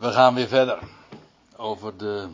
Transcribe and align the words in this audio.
We 0.00 0.12
gaan 0.12 0.34
weer 0.34 0.48
verder 0.48 0.78
over 1.56 1.96
de, 1.96 2.28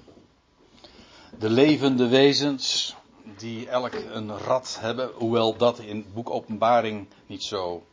de 1.39 1.51
levende 1.51 2.09
wezens 2.09 2.97
die 3.37 3.69
elk 3.69 3.93
een 4.13 4.39
rat 4.39 4.77
hebben, 4.81 5.11
hoewel 5.15 5.57
dat 5.57 5.79
in 5.79 5.97
het 5.97 6.15
boek 6.15 6.31
Openbaring 6.31 7.09
niet 7.27 7.43
zo 7.43 7.87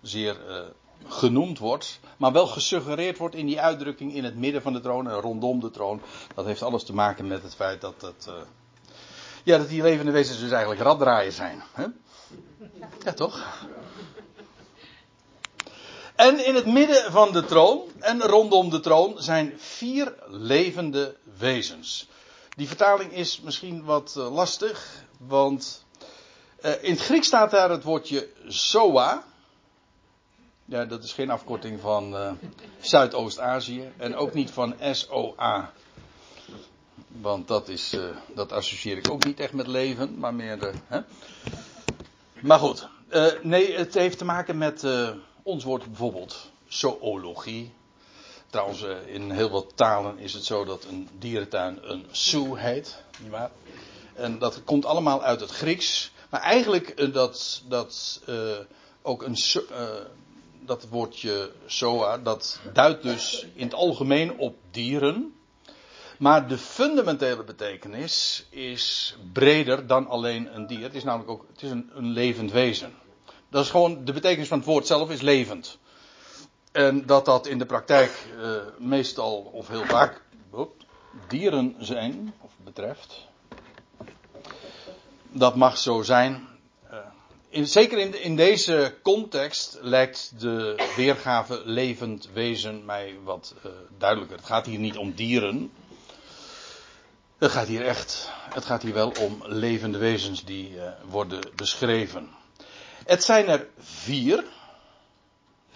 zeer 0.00 0.36
uh, 0.48 0.60
genoemd 1.06 1.58
wordt, 1.58 2.00
maar 2.16 2.32
wel 2.32 2.46
gesuggereerd 2.46 3.18
wordt 3.18 3.34
in 3.34 3.46
die 3.46 3.60
uitdrukking 3.60 4.14
in 4.14 4.24
het 4.24 4.36
midden 4.36 4.62
van 4.62 4.72
de 4.72 4.80
troon 4.80 5.08
en 5.08 5.20
rondom 5.20 5.60
de 5.60 5.70
troon. 5.70 6.00
Dat 6.34 6.44
heeft 6.44 6.62
alles 6.62 6.84
te 6.84 6.94
maken 6.94 7.26
met 7.26 7.42
het 7.42 7.54
feit 7.54 7.80
dat 7.80 8.26
uh, 8.28 8.34
ja, 9.44 9.58
dat 9.58 9.68
die 9.68 9.82
levende 9.82 10.12
wezens 10.12 10.40
dus 10.40 10.50
eigenlijk 10.50 10.80
raddraaiers 10.80 11.36
zijn. 11.36 11.62
Hè? 11.72 11.86
Ja, 13.04 13.12
toch? 13.12 13.66
En 16.20 16.46
in 16.46 16.54
het 16.54 16.66
midden 16.66 17.12
van 17.12 17.32
de 17.32 17.44
troon 17.44 17.82
en 17.98 18.20
rondom 18.22 18.70
de 18.70 18.80
troon 18.80 19.14
zijn 19.16 19.52
vier 19.56 20.14
levende 20.26 21.16
wezens. 21.38 22.08
Die 22.56 22.68
vertaling 22.68 23.12
is 23.12 23.40
misschien 23.40 23.84
wat 23.84 24.14
uh, 24.18 24.34
lastig, 24.34 25.04
want 25.18 25.84
uh, 26.62 26.82
in 26.82 26.90
het 26.90 27.00
Grieks 27.00 27.26
staat 27.26 27.50
daar 27.50 27.70
het 27.70 27.82
woordje 27.82 28.28
Soa. 28.46 29.24
Ja, 30.64 30.84
dat 30.84 31.04
is 31.04 31.12
geen 31.12 31.30
afkorting 31.30 31.80
van 31.80 32.14
uh, 32.14 32.32
Zuidoost-Azië 32.80 33.92
en 33.96 34.16
ook 34.16 34.34
niet 34.34 34.50
van 34.50 34.74
SOA. 34.92 35.72
Want 37.08 37.48
dat, 37.48 37.68
is, 37.68 37.96
dat 38.34 38.52
associeer 38.52 38.96
ik 38.96 39.10
ook 39.10 39.24
niet 39.24 39.40
echt 39.40 39.52
met 39.52 39.66
leven, 39.66 40.18
maar 40.18 40.34
meer 40.34 40.58
de. 40.58 40.72
Hè? 40.86 41.00
Maar 42.40 42.58
goed, 42.58 42.88
nee, 43.42 43.76
het 43.76 43.94
heeft 43.94 44.18
te 44.18 44.24
maken 44.24 44.58
met 44.58 44.84
ons 45.42 45.64
woord 45.64 45.84
bijvoorbeeld 45.84 46.50
zoologie. 46.68 47.72
Trouwens, 48.50 48.82
eh, 48.82 49.14
in 49.14 49.30
heel 49.30 49.50
wat 49.50 49.72
talen 49.74 50.18
is 50.18 50.32
het 50.32 50.44
zo 50.44 50.64
dat 50.64 50.84
een 50.84 51.08
dierentuin 51.18 51.78
een 51.82 52.06
zoo 52.10 52.54
heet, 52.54 53.02
nietwaar? 53.20 53.50
En 54.14 54.38
dat 54.38 54.64
komt 54.64 54.84
allemaal 54.84 55.22
uit 55.22 55.40
het 55.40 55.50
Grieks. 55.50 56.12
Maar 56.30 56.40
eigenlijk 56.40 56.88
eh, 56.88 57.12
dat, 57.12 57.62
dat 57.68 58.20
uh, 58.28 58.58
ook 59.02 59.22
een 59.22 59.36
dat 60.64 60.86
woordje 60.88 61.52
zoa, 61.66 62.18
dat 62.18 62.60
duidt 62.72 63.02
dus 63.02 63.46
in 63.54 63.64
het 63.64 63.74
algemeen 63.74 64.38
op 64.38 64.56
dieren. 64.70 65.34
Maar 66.18 66.48
de 66.48 66.58
fundamentele 66.58 67.44
betekenis 67.44 68.46
is 68.50 69.16
breder 69.32 69.86
dan 69.86 70.06
alleen 70.06 70.54
een 70.54 70.66
dier. 70.66 70.82
Het 70.82 70.94
is 70.94 71.04
namelijk 71.04 71.30
ook 71.30 71.44
het 71.52 71.62
is 71.62 71.70
een 71.70 71.90
levend 71.94 72.52
wezen. 72.52 72.94
Dat 73.50 73.64
is 73.64 73.70
gewoon, 73.70 74.04
de 74.04 74.12
betekenis 74.12 74.48
van 74.48 74.58
het 74.58 74.66
woord 74.66 74.86
zelf 74.86 75.10
is 75.10 75.20
levend. 75.20 75.78
En 76.72 77.06
dat 77.06 77.24
dat 77.24 77.46
in 77.46 77.58
de 77.58 77.66
praktijk 77.66 78.26
uh, 78.36 78.56
meestal 78.78 79.50
of 79.52 79.68
heel 79.68 79.84
vaak 79.84 80.22
dieren 81.28 81.76
zijn, 81.78 82.34
of 82.40 82.52
betreft. 82.64 83.26
Dat 85.30 85.56
mag 85.56 85.78
zo 85.78 86.02
zijn. 86.02 86.48
Uh, 86.92 86.98
in, 87.48 87.66
zeker 87.66 87.98
in, 87.98 88.22
in 88.22 88.36
deze 88.36 88.94
context 89.02 89.78
lijkt 89.80 90.32
de 90.38 90.88
weergave 90.96 91.62
levend 91.64 92.28
wezen 92.32 92.84
mij 92.84 93.18
wat 93.24 93.54
uh, 93.66 93.72
duidelijker. 93.98 94.36
Het 94.36 94.46
gaat 94.46 94.66
hier 94.66 94.78
niet 94.78 94.96
om 94.96 95.12
dieren. 95.14 95.72
Het 97.38 97.50
gaat 97.50 97.66
hier 97.66 97.86
echt, 97.86 98.30
het 98.50 98.64
gaat 98.64 98.82
hier 98.82 98.94
wel 98.94 99.12
om 99.20 99.42
levende 99.46 99.98
wezens 99.98 100.44
die 100.44 100.72
worden 101.08 101.40
beschreven. 101.56 102.38
Het 103.04 103.24
zijn 103.24 103.48
er 103.48 103.66
vier. 103.78 104.44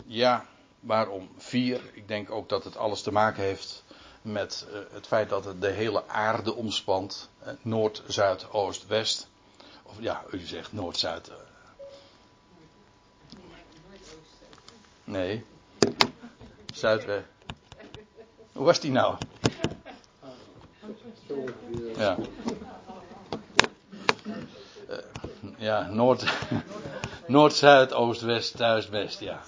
Ja, 0.06 0.46
waarom 0.80 1.28
vier? 1.36 1.80
Ik 1.92 2.08
denk 2.08 2.30
ook 2.30 2.48
dat 2.48 2.64
het 2.64 2.76
alles 2.76 3.02
te 3.02 3.12
maken 3.12 3.42
heeft 3.42 3.84
met 4.22 4.66
uh, 4.70 4.78
het 4.92 5.06
feit 5.06 5.28
dat 5.28 5.44
het 5.44 5.60
de 5.60 5.70
hele 5.70 6.08
aarde 6.08 6.54
omspant. 6.54 7.28
Uh, 7.42 7.52
Noord, 7.62 8.02
Zuid, 8.06 8.50
Oost, 8.50 8.86
West. 8.86 9.28
Of 9.82 9.96
ja, 10.00 10.24
u 10.30 10.38
zegt 10.38 10.72
Noord, 10.72 10.98
Zuid. 10.98 11.28
Uh. 11.28 11.34
Nee. 15.04 15.44
Zuidwest. 16.72 17.24
Hoe 18.52 18.64
was 18.64 18.80
die 18.80 18.90
nou? 18.90 19.16
Ja. 21.96 22.16
ja, 25.56 25.88
Noord. 25.90 26.24
Noord, 27.26 27.54
Zuid, 27.54 27.92
Oost, 27.92 28.20
West, 28.20 28.56
Thuis, 28.56 28.88
West, 28.88 29.20
ja. 29.20 29.42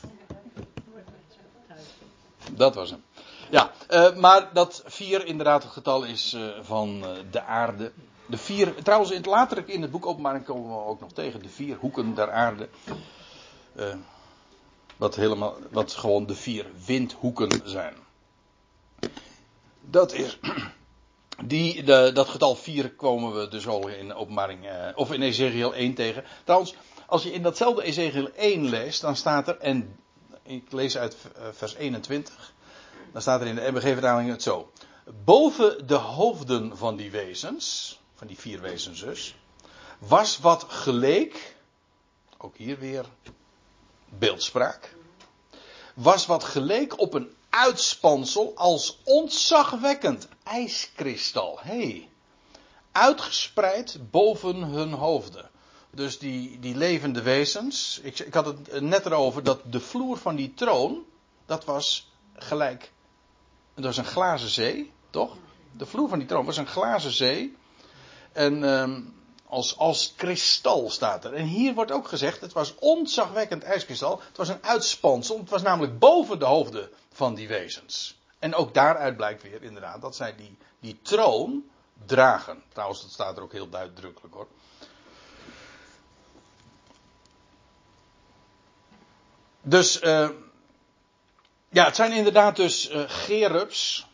Dat 2.52 2.74
was 2.74 2.90
hem. 2.90 3.04
Ja, 3.50 3.72
uh, 3.90 4.14
maar 4.14 4.50
dat 4.52 4.82
vier 4.86 5.26
inderdaad 5.26 5.62
het 5.62 5.72
getal 5.72 6.04
is 6.04 6.34
uh, 6.34 6.48
van 6.60 7.04
uh, 7.04 7.10
de 7.30 7.42
aarde. 7.42 7.92
De 8.26 8.36
vier, 8.36 8.74
trouwens 8.82 9.10
in 9.10 9.16
het 9.16 9.26
later 9.26 9.68
in 9.68 9.82
het 9.82 9.90
boek 9.90 10.06
Openbaring 10.06 10.44
komen 10.44 10.68
we 10.70 10.84
ook 10.84 11.00
nog 11.00 11.12
tegen. 11.12 11.42
De 11.42 11.48
vier 11.48 11.76
hoeken 11.76 12.14
der 12.14 12.30
aarde. 12.30 12.68
wat, 14.96 15.14
helemaal, 15.14 15.56
wat 15.70 15.92
gewoon 15.92 16.26
de 16.26 16.34
vier 16.34 16.66
windhoeken 16.86 17.60
zijn. 17.64 17.94
Dat 19.80 20.12
is. 20.12 20.38
Die, 21.44 21.82
de, 21.82 22.10
dat 22.14 22.28
getal 22.28 22.54
4 22.54 22.94
komen 22.94 23.40
we 23.40 23.48
dus 23.48 23.66
al 23.66 23.88
in 23.88 24.14
openbaring, 24.14 24.66
of 24.94 25.12
in 25.12 25.22
Ezekiel 25.22 25.74
1 25.74 25.94
tegen. 25.94 26.24
Trouwens, 26.44 26.74
als 27.06 27.22
je 27.22 27.32
in 27.32 27.42
datzelfde 27.42 27.82
Ezekiel 27.82 28.30
1 28.34 28.68
leest, 28.68 29.00
dan 29.00 29.16
staat 29.16 29.48
er, 29.48 29.58
en 29.58 29.96
ik 30.42 30.72
lees 30.72 30.96
uit 30.96 31.16
vers 31.52 31.74
21, 31.74 32.52
dan 33.12 33.22
staat 33.22 33.40
er 33.40 33.46
in 33.46 33.54
de 33.54 33.70
MBG-vertaling 33.70 34.30
het 34.30 34.42
zo. 34.42 34.72
Boven 35.24 35.86
de 35.86 35.94
hoofden 35.94 36.76
van 36.76 36.96
die 36.96 37.10
wezens, 37.10 37.98
van 38.14 38.26
die 38.26 38.38
vier 38.38 38.60
wezens 38.60 39.00
dus, 39.00 39.36
was 39.98 40.38
wat 40.38 40.64
geleek, 40.68 41.56
ook 42.38 42.56
hier 42.56 42.78
weer 42.78 43.04
beeldspraak, 44.08 44.94
was 45.94 46.26
wat 46.26 46.44
geleek 46.44 47.00
op 47.00 47.14
een 47.14 47.34
uitspansel 47.50 48.52
als 48.56 48.98
ontzagwekkend 49.04 50.28
ijskristal. 50.42 51.58
hey, 51.60 52.08
uitgespreid 52.92 54.10
boven 54.10 54.56
hun 54.56 54.92
hoofden. 54.92 55.50
Dus 55.96 56.18
die, 56.18 56.60
die 56.60 56.76
levende 56.76 57.22
wezens. 57.22 58.00
Ik, 58.02 58.18
ik 58.18 58.34
had 58.34 58.46
het 58.46 58.80
net 58.80 59.06
erover 59.06 59.42
dat 59.42 59.60
de 59.64 59.80
vloer 59.80 60.18
van 60.18 60.36
die 60.36 60.54
troon. 60.54 61.04
Dat 61.46 61.64
was 61.64 62.10
gelijk. 62.34 62.92
Dat 63.74 63.84
was 63.84 63.96
een 63.96 64.04
glazen 64.04 64.48
zee, 64.48 64.92
toch? 65.10 65.36
De 65.72 65.86
vloer 65.86 66.08
van 66.08 66.18
die 66.18 66.28
troon 66.28 66.44
was 66.44 66.56
een 66.56 66.66
glazen 66.66 67.12
zee. 67.12 67.56
En 68.32 68.62
um, 68.62 69.14
als, 69.46 69.78
als 69.78 70.12
kristal 70.16 70.90
staat 70.90 71.24
er. 71.24 71.34
En 71.34 71.46
hier 71.46 71.74
wordt 71.74 71.92
ook 71.92 72.08
gezegd: 72.08 72.40
het 72.40 72.52
was 72.52 72.74
ontzagwekkend 72.74 73.62
ijskristal. 73.62 74.20
Het 74.26 74.36
was 74.36 74.48
een 74.48 74.64
uitspansel. 74.64 75.38
Het 75.38 75.50
was 75.50 75.62
namelijk 75.62 75.98
boven 75.98 76.38
de 76.38 76.44
hoofden 76.44 76.90
van 77.12 77.34
die 77.34 77.48
wezens. 77.48 78.18
En 78.38 78.54
ook 78.54 78.74
daaruit 78.74 79.16
blijkt 79.16 79.42
weer 79.42 79.62
inderdaad 79.62 80.00
dat 80.00 80.16
zij 80.16 80.36
die, 80.36 80.56
die 80.80 80.98
troon 81.02 81.64
dragen. 82.06 82.62
Trouwens, 82.72 83.02
dat 83.02 83.10
staat 83.10 83.36
er 83.36 83.42
ook 83.42 83.52
heel 83.52 83.68
duidelijk 83.68 84.18
hoor. 84.30 84.46
Dus, 89.68 90.02
uh, 90.02 90.28
ja, 91.68 91.84
het 91.84 91.96
zijn 91.96 92.12
inderdaad 92.12 92.56
dus 92.56 92.90
uh, 92.90 93.02
gerubs. 93.06 94.06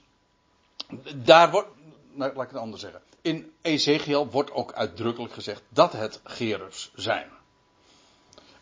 Daar 1.17 1.51
wordt, 1.51 1.69
nou, 2.13 2.35
laat 2.35 2.45
ik 2.45 2.51
het 2.51 2.61
anders 2.61 2.83
zeggen. 2.83 3.01
In 3.21 3.53
Ezekiel 3.63 4.31
wordt 4.31 4.51
ook 4.51 4.73
uitdrukkelijk 4.73 5.33
gezegd 5.33 5.63
dat 5.69 5.93
het 5.93 6.21
gerubs 6.25 6.91
zijn. 6.95 7.31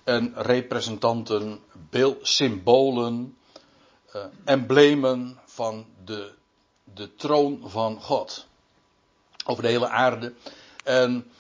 En 0.05 0.33
representanten, 0.37 1.61
symbolen, 2.23 3.37
uh, 4.15 4.25
emblemen 4.45 5.41
van 5.45 5.87
de, 6.05 6.33
de 6.85 7.15
troon 7.15 7.63
van 7.65 8.01
God. 8.01 8.47
Over 9.45 9.63
de 9.63 9.69
hele 9.69 9.89
aarde. 9.89 10.35
En 10.85 11.33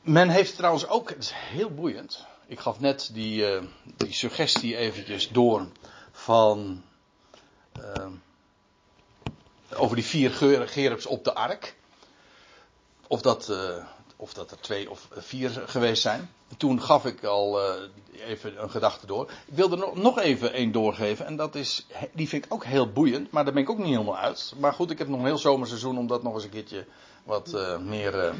men 0.00 0.28
heeft 0.28 0.56
trouwens 0.56 0.86
ook, 0.86 1.08
het 1.08 1.18
is 1.18 1.32
heel 1.34 1.70
boeiend. 1.70 2.26
Ik 2.48 2.60
gaf 2.60 2.80
net 2.80 3.10
die, 3.12 3.42
uh, 3.42 3.62
die 3.96 4.12
suggestie 4.12 4.76
eventjes 4.76 5.28
door 5.28 5.68
van. 6.12 6.84
Uh, 7.80 8.06
over 9.76 9.96
die 9.96 10.04
vier 10.04 10.30
gerubs 10.66 11.06
op 11.06 11.24
de 11.24 11.34
ark. 11.34 11.76
Of 13.06 13.22
dat, 13.22 13.48
uh, 13.48 13.84
of 14.20 14.32
dat 14.34 14.50
er 14.50 14.60
twee 14.60 14.90
of 14.90 15.08
vier 15.10 15.62
geweest 15.66 16.02
zijn. 16.02 16.30
Toen 16.56 16.82
gaf 16.82 17.04
ik 17.04 17.24
al 17.24 17.60
even 18.26 18.62
een 18.62 18.70
gedachte 18.70 19.06
door. 19.06 19.30
Ik 19.46 19.54
wilde 19.54 19.92
nog 19.94 20.18
even 20.18 20.52
één 20.52 20.72
doorgeven. 20.72 21.26
En 21.26 21.36
dat 21.36 21.54
is, 21.54 21.86
die 22.12 22.28
vind 22.28 22.44
ik 22.44 22.52
ook 22.52 22.64
heel 22.64 22.92
boeiend. 22.92 23.30
Maar 23.30 23.44
daar 23.44 23.52
ben 23.52 23.62
ik 23.62 23.70
ook 23.70 23.78
niet 23.78 23.86
helemaal 23.86 24.18
uit. 24.18 24.54
Maar 24.58 24.72
goed, 24.72 24.90
ik 24.90 24.98
heb 24.98 25.08
nog 25.08 25.18
een 25.18 25.26
heel 25.26 25.38
zomerseizoen 25.38 25.98
om 25.98 26.06
dat 26.06 26.22
nog 26.22 26.34
eens 26.34 26.44
een 26.44 26.50
keertje 26.50 26.86
wat 27.24 27.52
uh, 27.54 27.78
meer 27.78 28.24
uh, 28.24 28.32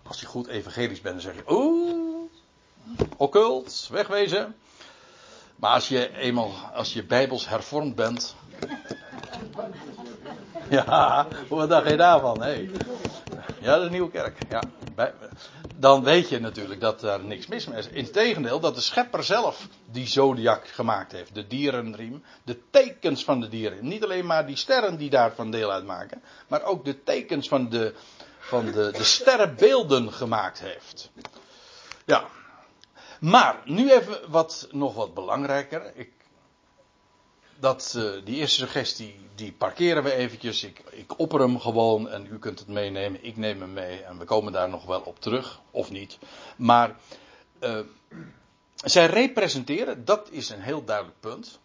als 0.07 0.21
je 0.21 0.27
goed 0.27 0.47
evangelisch 0.47 1.01
bent, 1.01 1.23
dan 1.23 1.33
zeg 1.33 1.35
je, 1.35 1.53
oeh, 1.53 2.31
occult, 3.17 3.89
wegwezen. 3.91 4.57
Maar 5.57 5.71
als 5.71 5.89
je 5.89 6.17
eenmaal, 6.17 6.53
als 6.75 6.93
je 6.93 7.05
bijbels 7.05 7.49
hervormd 7.49 7.95
bent. 7.95 8.35
ja, 10.71 11.27
wat 11.49 11.69
dacht 11.69 11.89
je 11.89 11.97
daarvan? 11.97 12.43
Hey. 12.43 12.71
Ja, 13.61 13.77
een 13.77 13.91
nieuwe 13.91 14.11
kerk. 14.11 14.39
Ja. 14.49 14.63
Dan 15.85 16.03
weet 16.03 16.29
je 16.29 16.41
natuurlijk 16.41 16.81
dat 16.81 17.03
er 17.03 17.25
niks 17.25 17.47
mis 17.47 17.67
mee 17.67 17.79
is. 17.79 17.89
Integendeel, 17.89 18.61
dat 18.61 18.75
de 18.75 18.81
schepper 18.81 19.25
zelf 19.25 19.69
die 19.91 20.07
zodiac 20.07 20.69
gemaakt 20.69 21.13
heeft. 21.13 21.35
De 21.35 21.47
dierenriem. 21.47 22.25
De 22.45 22.61
tekens 22.71 23.25
van 23.25 23.41
de 23.41 23.49
dieren. 23.49 23.89
Niet 23.89 24.05
alleen 24.05 24.27
maar 24.27 24.47
die 24.47 24.57
sterren 24.57 24.97
die 24.97 25.11
daarvan 25.11 25.51
deel 25.51 25.73
uitmaken. 25.73 26.23
Maar 26.49 26.63
ook 26.63 26.85
de 26.85 27.03
tekens 27.03 27.49
van 27.49 27.69
de, 27.69 27.95
van 28.39 28.65
de, 28.65 28.91
de 28.93 29.05
sterrenbeelden 29.05 30.13
gemaakt 30.13 30.61
heeft. 30.61 31.11
Ja, 32.05 32.25
maar, 33.21 33.61
nu 33.65 33.91
even 33.93 34.31
wat, 34.31 34.69
nog 34.71 34.95
wat 34.95 35.15
belangrijker. 35.15 35.93
Ik, 35.95 36.11
dat, 37.61 37.95
uh, 37.97 38.13
die 38.25 38.37
eerste 38.37 38.59
suggestie, 38.59 39.21
die 39.35 39.53
parkeren 39.53 40.03
we 40.03 40.15
eventjes. 40.15 40.65
Ik, 40.65 40.83
ik 40.91 41.19
opper 41.19 41.41
hem 41.41 41.61
gewoon 41.61 42.09
en 42.09 42.27
u 42.31 42.39
kunt 42.39 42.59
het 42.59 42.69
meenemen. 42.69 43.25
Ik 43.25 43.37
neem 43.37 43.61
hem 43.61 43.73
mee 43.73 44.03
en 44.03 44.19
we 44.19 44.25
komen 44.25 44.53
daar 44.53 44.69
nog 44.69 44.85
wel 44.85 45.01
op 45.01 45.21
terug, 45.21 45.61
of 45.71 45.91
niet. 45.91 46.19
Maar, 46.57 46.97
uh, 47.61 47.81
zij 48.77 49.07
representeren, 49.07 50.05
dat 50.05 50.29
is 50.31 50.51
een 50.51 50.61
heel 50.61 50.85
duidelijk 50.85 51.21
punt, 51.21 51.59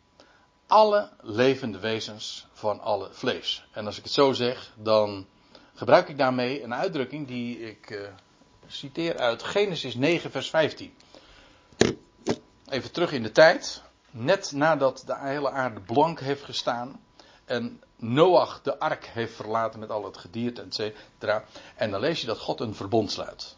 alle 0.67 1.09
levende 1.21 1.79
wezens 1.79 2.45
van 2.53 2.79
alle 2.79 3.09
vlees. 3.11 3.65
En 3.71 3.85
als 3.85 3.97
ik 3.97 4.03
het 4.03 4.13
zo 4.13 4.33
zeg, 4.33 4.73
dan 4.75 5.27
gebruik 5.73 6.09
ik 6.09 6.17
daarmee 6.17 6.63
een 6.63 6.73
uitdrukking 6.73 7.27
die 7.27 7.59
ik 7.59 7.89
uh, 7.89 8.07
citeer 8.67 9.17
uit 9.17 9.43
Genesis 9.43 9.95
9, 9.95 10.31
vers 10.31 10.49
15 10.49 10.93
even 12.69 12.91
terug 12.91 13.11
in 13.11 13.23
de 13.23 13.31
tijd. 13.31 13.81
Net 14.11 14.51
nadat 14.51 15.03
de 15.05 15.17
hele 15.17 15.51
aarde 15.51 15.79
blank 15.79 16.19
heeft 16.19 16.43
gestaan. 16.43 17.01
En 17.45 17.81
Noach 17.95 18.61
de 18.61 18.79
ark 18.79 19.05
heeft 19.05 19.35
verlaten 19.35 19.79
met 19.79 19.89
al 19.89 20.05
het 20.05 20.17
gedierte, 20.17 20.61
et 20.61 20.75
cetera. 20.75 21.43
En 21.75 21.91
dan 21.91 21.99
lees 21.99 22.21
je 22.21 22.27
dat 22.27 22.39
God 22.39 22.59
een 22.59 22.75
verbond 22.75 23.11
sluit. 23.11 23.55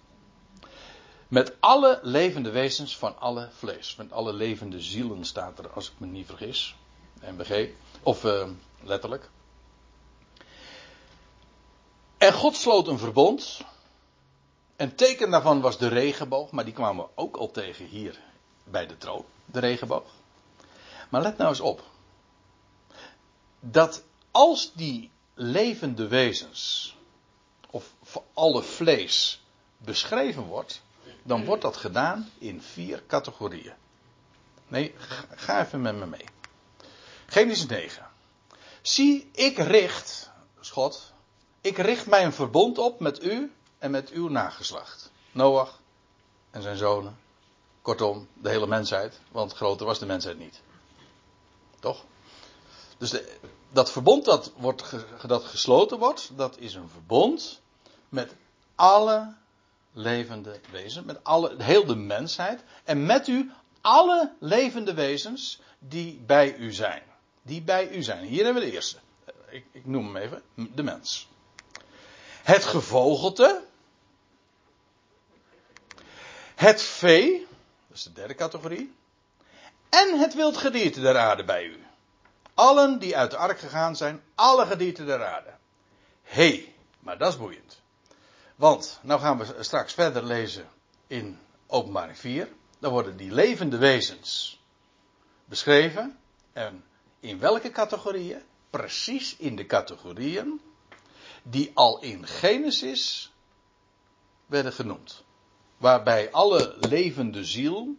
Met 1.27 1.55
alle 1.59 1.99
levende 2.01 2.49
wezens 2.49 2.97
van 2.97 3.19
alle 3.19 3.49
vlees. 3.51 3.95
Met 3.95 4.11
alle 4.11 4.33
levende 4.33 4.81
zielen 4.81 5.25
staat 5.25 5.59
er, 5.59 5.69
als 5.69 5.87
ik 5.87 5.93
me 5.97 6.07
niet 6.07 6.25
vergis. 6.25 6.75
MBG. 7.21 7.69
Of 8.03 8.23
uh, 8.23 8.47
letterlijk. 8.83 9.29
En 12.17 12.33
God 12.33 12.55
sloot 12.55 12.87
een 12.87 12.99
verbond. 12.99 13.61
En 14.75 14.95
teken 14.95 15.29
daarvan 15.29 15.61
was 15.61 15.77
de 15.77 15.87
regenboog. 15.87 16.51
Maar 16.51 16.65
die 16.65 16.73
kwamen 16.73 17.05
we 17.05 17.11
ook 17.15 17.37
al 17.37 17.51
tegen 17.51 17.85
hier 17.85 18.19
bij 18.63 18.87
de 18.87 18.97
troon, 18.97 19.25
de 19.45 19.59
regenboog. 19.59 20.20
Maar 21.11 21.21
let 21.21 21.37
nou 21.37 21.49
eens 21.49 21.59
op. 21.59 21.83
Dat 23.59 24.03
als 24.31 24.71
die 24.73 25.11
levende 25.33 26.07
wezens, 26.07 26.95
of 27.69 27.93
alle 28.33 28.63
vlees, 28.63 29.43
beschreven 29.77 30.43
wordt, 30.43 30.81
dan 31.23 31.45
wordt 31.45 31.61
dat 31.61 31.77
gedaan 31.77 32.29
in 32.37 32.61
vier 32.61 33.03
categorieën. 33.07 33.73
Nee, 34.67 34.95
ga 35.35 35.65
even 35.65 35.81
met 35.81 35.95
me 35.95 36.05
mee. 36.05 36.25
Genesis 37.25 37.65
9. 37.65 38.07
Zie, 38.81 39.29
ik 39.33 39.57
richt, 39.57 40.31
schot, 40.59 41.13
ik 41.61 41.77
richt 41.77 42.07
mij 42.07 42.25
een 42.25 42.33
verbond 42.33 42.77
op 42.77 42.99
met 42.99 43.23
u 43.23 43.51
en 43.77 43.91
met 43.91 44.09
uw 44.09 44.27
nageslacht. 44.27 45.11
Noach 45.31 45.79
en 46.51 46.61
zijn 46.61 46.77
zonen 46.77 47.17
Kortom, 47.81 48.27
de 48.33 48.49
hele 48.49 48.67
mensheid, 48.67 49.19
want 49.31 49.53
groter 49.53 49.85
was 49.85 49.99
de 49.99 50.05
mensheid 50.05 50.37
niet. 50.37 50.61
Toch? 51.81 52.05
Dus 52.97 53.21
dat 53.71 53.91
verbond 53.91 54.25
dat, 54.25 54.51
wordt, 54.57 54.83
dat 55.27 55.43
gesloten 55.43 55.97
wordt, 55.97 56.31
dat 56.35 56.57
is 56.57 56.73
een 56.73 56.89
verbond 56.89 57.61
met 58.09 58.35
alle 58.75 59.33
levende 59.93 60.59
wezens, 60.71 61.05
met 61.05 61.23
alle, 61.23 61.55
heel 61.57 61.85
de 61.85 61.95
mensheid 61.95 62.63
en 62.83 63.05
met 63.05 63.27
u 63.27 63.51
alle 63.81 64.33
levende 64.39 64.93
wezens 64.93 65.59
die 65.79 66.19
bij 66.25 66.55
u 66.55 66.71
zijn. 66.71 67.03
Die 67.41 67.61
bij 67.61 67.89
u 67.89 68.03
zijn. 68.03 68.25
Hier 68.25 68.43
hebben 68.43 68.63
we 68.63 68.69
de 68.69 68.75
eerste. 68.75 68.97
Ik, 69.49 69.65
ik 69.71 69.85
noem 69.85 70.05
hem 70.05 70.15
even, 70.17 70.41
de 70.75 70.83
mens. 70.83 71.27
Het 72.43 72.63
gevogelte. 72.63 73.63
Het 76.55 76.81
vee. 76.81 77.47
Dat 77.87 77.97
is 77.97 78.03
de 78.03 78.13
derde 78.13 78.35
categorie. 78.35 78.93
En 79.91 80.19
het 80.19 80.33
wild 80.33 80.57
gedierte 80.57 81.01
der 81.01 81.17
aarde 81.17 81.43
bij 81.43 81.65
u. 81.65 81.83
Allen 82.53 82.99
die 82.99 83.17
uit 83.17 83.31
de 83.31 83.37
ark 83.37 83.59
gegaan 83.59 83.95
zijn, 83.95 84.21
alle 84.35 84.65
gedierte 84.65 85.05
der 85.05 85.25
aarde. 85.25 85.53
Hé, 86.21 86.47
hey, 86.47 86.75
maar 86.99 87.17
dat 87.17 87.31
is 87.31 87.37
boeiend. 87.37 87.81
Want, 88.55 88.99
nou 89.01 89.19
gaan 89.19 89.37
we 89.37 89.63
straks 89.63 89.93
verder 89.93 90.23
lezen 90.23 90.69
in 91.07 91.39
openbaring 91.67 92.17
4. 92.17 92.49
Dan 92.79 92.91
worden 92.91 93.17
die 93.17 93.31
levende 93.31 93.77
wezens 93.77 94.59
beschreven. 95.45 96.17
En 96.53 96.83
in 97.19 97.39
welke 97.39 97.71
categorieën? 97.71 98.41
Precies 98.69 99.35
in 99.37 99.55
de 99.55 99.65
categorieën 99.65 100.61
die 101.43 101.71
al 101.73 101.99
in 102.01 102.27
Genesis 102.27 103.31
werden 104.45 104.73
genoemd 104.73 105.23
waarbij 105.77 106.31
alle 106.31 106.75
levende 106.79 107.45
ziel 107.45 107.95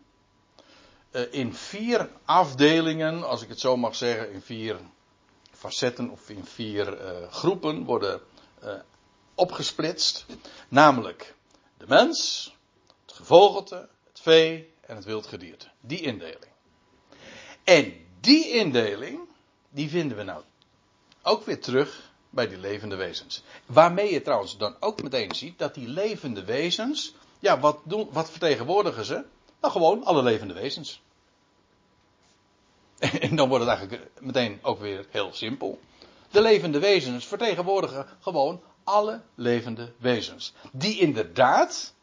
in 1.31 1.55
vier 1.55 2.09
afdelingen, 2.25 3.29
als 3.29 3.43
ik 3.43 3.49
het 3.49 3.61
zo 3.61 3.77
mag 3.77 3.95
zeggen, 3.95 4.33
in 4.33 4.43
vier 4.43 4.77
facetten 5.51 6.11
of 6.11 6.29
in 6.31 6.45
vier 6.45 7.01
uh, 7.01 7.29
groepen 7.31 7.85
worden 7.85 8.21
uh, 8.65 8.75
opgesplitst. 9.35 10.27
Namelijk 10.69 11.35
de 11.77 11.85
mens, 11.89 12.53
het 13.07 13.15
gevogelte, 13.15 13.89
het 14.09 14.21
vee 14.21 14.73
en 14.81 14.97
het 14.97 15.05
wildgedierte. 15.05 15.69
Die 15.81 16.01
indeling. 16.01 16.53
En 17.65 17.95
die 18.21 18.49
indeling, 18.49 19.21
die 19.71 19.89
vinden 19.89 20.17
we 20.17 20.23
nou 20.23 20.43
ook 21.23 21.45
weer 21.45 21.61
terug 21.61 22.11
bij 22.31 22.49
die 22.49 22.59
levende 22.59 22.97
wezens. 22.97 23.43
Waarmee 23.67 24.13
je 24.13 24.23
trouwens 24.23 24.57
dan 24.57 24.77
ook 24.81 25.03
meteen 25.03 25.35
ziet 25.35 25.59
dat 25.59 25.75
die 25.75 25.89
levende 25.89 26.45
wezens 26.45 27.15
ja, 27.39 27.61
wat, 27.61 27.79
doen, 27.85 28.09
wat 28.11 28.31
vertegenwoordigen 28.31 29.05
ze? 29.05 29.25
Nou, 29.63 29.75
gewoon 29.75 30.05
alle 30.05 30.23
levende 30.23 30.55
wezens. 30.55 31.01
En 33.21 33.37
dan 33.37 33.49
wordt 33.49 33.65
het 33.65 33.79
eigenlijk 33.79 34.11
meteen 34.21 34.59
ook 34.63 34.81
weer 34.81 35.07
heel 35.11 35.33
simpel. 35.33 35.81
De 36.31 36.41
levende 36.41 36.79
wezens 36.79 37.27
vertegenwoordigen 37.27 38.07
gewoon 38.21 38.63
alle 38.85 39.21
levende 39.35 39.93
wezens. 39.99 40.53
Die 40.73 40.99
inderdaad, 40.99 41.95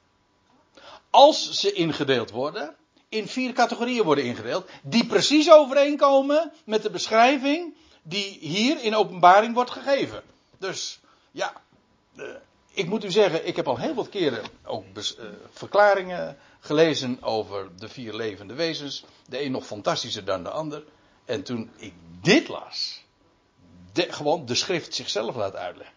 als 1.10 1.52
ze 1.52 1.72
ingedeeld 1.72 2.32
worden, 2.32 2.76
in 3.10 3.28
vier 3.28 3.54
categorieën 3.54 4.04
worden 4.04 4.24
ingedeeld. 4.24 4.70
Die 4.84 5.06
precies 5.06 5.52
overeenkomen 5.52 6.52
met 6.66 6.82
de 6.82 6.90
beschrijving 6.90 7.74
die 8.04 8.38
hier 8.40 8.84
in 8.84 8.96
openbaring 8.96 9.54
wordt 9.54 9.72
gegeven. 9.72 10.24
Dus 10.58 11.00
ja, 11.32 11.54
ik 12.72 12.86
moet 12.86 13.04
u 13.04 13.12
zeggen, 13.12 13.48
ik 13.48 13.56
heb 13.56 13.68
al 13.68 13.78
heel 13.78 13.94
wat 13.94 14.10
keren 14.10 14.44
ook 14.64 14.84
uh, 14.94 15.04
verklaringen 15.50 16.38
gelezen 16.60 17.24
over 17.24 17.78
de 17.78 17.90
vier 17.90 18.14
levende 18.14 18.54
wezens. 18.54 19.06
De 19.28 19.44
een 19.44 19.52
nog 19.52 19.66
fantastischer 19.66 20.26
dan 20.26 20.44
de 20.44 20.50
ander. 20.50 20.84
En 21.26 21.44
toen 21.44 21.72
ik 21.78 21.94
dit 22.22 22.48
las, 22.48 23.04
gewoon 23.94 24.46
de 24.46 24.56
schrift 24.56 24.96
zichzelf 24.96 25.36
laat 25.36 25.56
uitleggen. 25.56 25.96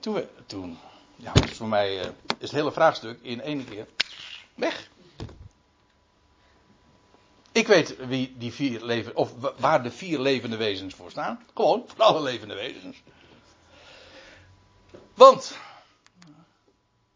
Toen, 0.00 0.24
toen 0.46 0.78
ja, 1.16 1.32
voor 1.52 1.68
mij 1.68 1.98
uh, 1.98 2.04
is 2.26 2.34
het 2.38 2.50
hele 2.50 2.72
vraagstuk 2.72 3.18
in 3.22 3.40
één 3.40 3.64
keer 3.64 3.86
weg. 4.54 4.90
Ik 7.52 7.66
weet 7.66 8.06
wie 8.06 8.34
die 8.38 8.52
vier 8.52 8.84
leven, 8.84 9.16
of 9.16 9.32
waar 9.56 9.82
de 9.82 9.90
vier 9.90 10.20
levende 10.20 10.56
wezens 10.56 10.94
voor 10.94 11.10
staan. 11.10 11.44
Gewoon, 11.54 11.84
voor 11.86 12.04
alle 12.04 12.22
levende 12.22 12.54
wezens. 12.54 13.02
Want 15.14 15.58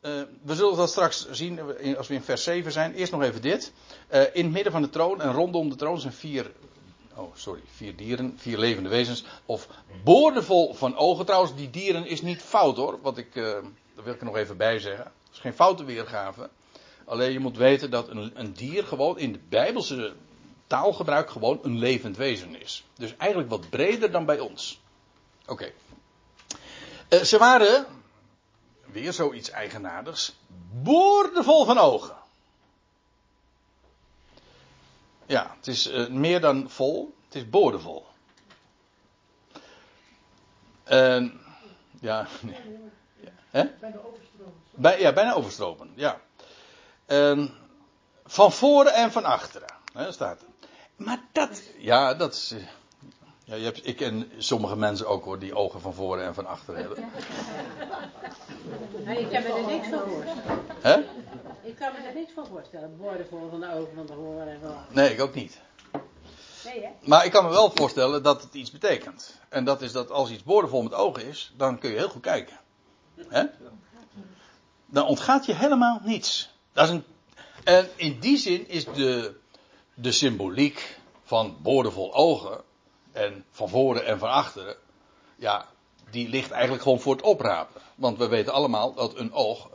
uh, 0.07 0.23
we 0.43 0.55
zullen 0.55 0.77
dat 0.77 0.91
straks 0.91 1.31
zien 1.31 1.61
als 1.97 2.09
we 2.09 2.15
in 2.15 2.23
vers 2.23 2.43
7 2.43 2.73
zijn. 2.73 2.95
Eerst 2.95 3.13
nog 3.13 3.23
even 3.23 3.43
dit. 3.43 3.73
Uh, 4.13 4.21
in 4.33 4.45
het 4.45 4.53
midden 4.53 4.73
van 4.73 4.83
de 4.83 4.91
troon 4.91 5.21
en 5.21 5.33
rondom 5.33 5.69
de 5.69 5.77
troon 5.77 6.01
zijn 6.01 6.13
vier 6.13 6.53
Oh, 7.17 7.35
sorry. 7.35 7.61
Vier 7.75 7.97
dieren, 7.97 8.35
vier 8.37 8.59
levende 8.59 8.89
wezens. 8.89 9.25
Of 9.47 9.69
boordevol 10.05 10.75
van 10.75 10.97
ogen. 10.97 11.25
Trouwens, 11.25 11.55
die 11.55 11.71
dieren 11.71 12.07
is 12.07 12.23
niet 12.23 12.43
fout 12.43 12.77
hoor. 12.77 12.99
Wat 13.03 13.19
ik, 13.19 13.35
daar 13.35 13.63
wil 14.05 14.15
ik 14.15 14.21
er 14.21 14.27
nog 14.27 14.37
even 14.37 14.57
bij 14.57 14.79
zeggen. 14.79 15.05
Het 15.05 15.33
is 15.33 15.39
geen 15.39 15.55
foute 15.55 15.85
weergave. 15.85 16.51
Alleen 17.05 17.33
je 17.33 17.39
moet 17.39 17.57
weten 17.57 17.91
dat 17.91 18.09
een, 18.09 18.33
een 18.35 18.53
dier 18.53 18.85
gewoon 18.85 19.19
in 19.19 19.33
de 19.33 19.41
Bijbelse 19.49 20.13
taalgebruik 20.67 21.31
gewoon 21.31 21.59
een 21.63 21.79
levend 21.79 22.17
wezen 22.17 22.61
is. 22.61 22.85
Dus 22.97 23.17
eigenlijk 23.17 23.51
wat 23.51 23.71
breder 23.71 24.11
dan 24.11 24.25
bij 24.25 24.39
ons. 24.39 24.81
Oké. 25.47 25.73
Ze 27.23 27.39
waren, 27.39 27.87
weer 28.95 29.13
zoiets 29.13 29.51
eigenaardigs, 29.51 30.37
boordevol 30.73 31.65
van 31.65 31.79
ogen. 31.79 32.17
Ja, 35.27 35.55
het 35.57 35.67
is 35.67 35.91
uh, 35.91 36.09
meer 36.09 36.41
dan 36.41 36.71
vol, 36.71 37.15
het 37.25 37.35
is 37.35 37.49
boordevol. 37.49 38.07
Uh, 40.91 41.31
ja, 42.01 42.27
nee. 42.41 42.57
Ja, 43.21 43.31
hè? 43.51 43.65
Bijna 43.81 43.97
overstromen. 43.97 44.55
Bij, 44.71 45.01
ja, 45.01 45.13
bijna 45.13 45.33
overstromen, 45.33 45.93
ja. 45.95 46.21
van 48.25 48.53
voren 48.53 48.95
en 48.95 49.13
van 49.13 49.25
achteren, 49.25 49.75
hè, 49.93 50.13
staat 50.13 50.41
er. 50.41 50.47
Maar 50.97 51.21
dat, 51.33 51.63
ja, 51.79 52.15
dat 52.15 52.35
is. 52.35 52.55
Ja, 53.45 53.55
je 53.55 53.65
hebt, 53.65 53.87
ik 53.87 54.01
en 54.01 54.31
sommige 54.39 54.77
mensen 54.77 55.09
ook 55.09 55.25
hoor, 55.25 55.39
die 55.39 55.55
ogen 55.55 55.81
van 55.81 55.95
voren 55.95 56.25
en 56.25 56.35
van 56.35 56.47
achteren 56.47 56.81
hebben. 56.81 57.05
Nee, 59.05 59.21
ik 59.21 59.31
kan 59.31 59.43
me 59.43 59.49
er 59.49 59.67
niks 59.67 59.89
van 59.89 60.01
voorstellen. 60.09 60.65
Hè? 60.81 60.99
Ik 61.63 61.77
kan 61.77 61.93
me 61.93 62.09
er 62.09 62.15
niks 62.15 62.33
van 62.33 62.47
voorstellen. 62.47 62.97
Borden 62.97 63.27
vol 63.29 63.49
van 63.51 63.61
de 63.61 63.73
ogen 63.73 63.95
van 63.95 64.07
de 64.07 64.13
horen 64.13 64.49
en 64.49 64.61
van. 64.61 64.75
Nee, 64.91 65.13
ik 65.13 65.21
ook 65.21 65.35
niet. 65.35 65.61
Nee, 66.65 66.83
hè? 66.83 66.89
Maar 67.03 67.25
ik 67.25 67.31
kan 67.31 67.45
me 67.45 67.51
wel 67.51 67.71
voorstellen 67.75 68.23
dat 68.23 68.43
het 68.43 68.55
iets 68.55 68.71
betekent. 68.71 69.41
En 69.49 69.65
dat 69.65 69.83
is 69.83 69.93
dat 69.93 70.11
als 70.11 70.31
iets 70.31 70.43
boordevol 70.43 70.83
met 70.83 70.95
ogen 70.95 71.27
is, 71.27 71.53
dan 71.57 71.79
kun 71.79 71.91
je 71.91 71.97
heel 71.97 72.09
goed 72.09 72.23
kijken. 72.23 72.61
Hè? 73.29 73.45
Dan 74.87 75.07
ontgaat 75.07 75.47
je 75.47 75.55
helemaal 75.55 76.01
niets. 76.03 76.51
Dat 76.73 76.85
is 76.85 76.91
een, 76.91 77.05
en 77.65 77.89
in 77.97 78.21
die 78.21 78.37
zin 78.37 78.69
is 78.69 78.85
de, 78.85 79.35
de 79.95 80.13
symboliek 80.13 80.99
van 81.23 81.57
boordevol 81.63 82.15
ogen 82.15 82.61
en 83.15 83.45
van 83.51 83.69
voren 83.69 84.07
en 84.07 84.19
van 84.19 84.31
achteren, 84.31 84.77
ja, 85.37 85.67
die 86.11 86.29
ligt 86.29 86.51
eigenlijk 86.51 86.83
gewoon 86.83 87.01
voor 87.01 87.15
het 87.15 87.25
oprapen. 87.25 87.81
Want 87.95 88.19
we 88.19 88.29
weten 88.29 88.53
allemaal 88.53 88.95
dat 88.95 89.17
een 89.17 89.33
oog 89.33 89.69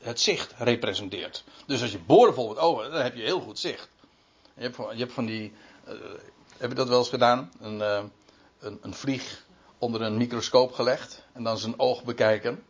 het, 0.00 0.20
zicht 0.20 0.54
representeert. 0.58 1.44
Dus 1.66 1.82
als 1.82 1.92
je 1.92 1.98
boordevol 1.98 2.48
met 2.48 2.58
ogen, 2.58 2.90
dan 2.90 3.02
heb 3.02 3.14
je 3.14 3.22
heel 3.22 3.40
goed 3.40 3.58
zicht. 3.58 3.88
Je 4.54 4.62
hebt 4.62 4.76
van, 4.76 4.92
je 4.92 5.02
hebt 5.02 5.12
van 5.12 5.26
die, 5.26 5.52
uh, 5.88 5.94
heb 6.56 6.68
je 6.68 6.76
dat 6.76 6.88
wel 6.88 6.98
eens 6.98 7.08
gedaan? 7.08 7.52
Een, 7.60 7.78
uh, 7.78 8.02
een, 8.58 8.78
een 8.82 8.94
vlieg 8.94 9.44
onder 9.78 10.02
een 10.02 10.16
microscoop 10.16 10.72
gelegd 10.72 11.22
en 11.32 11.42
dan 11.42 11.58
zijn 11.58 11.78
oog 11.78 12.04
bekijken. 12.04 12.64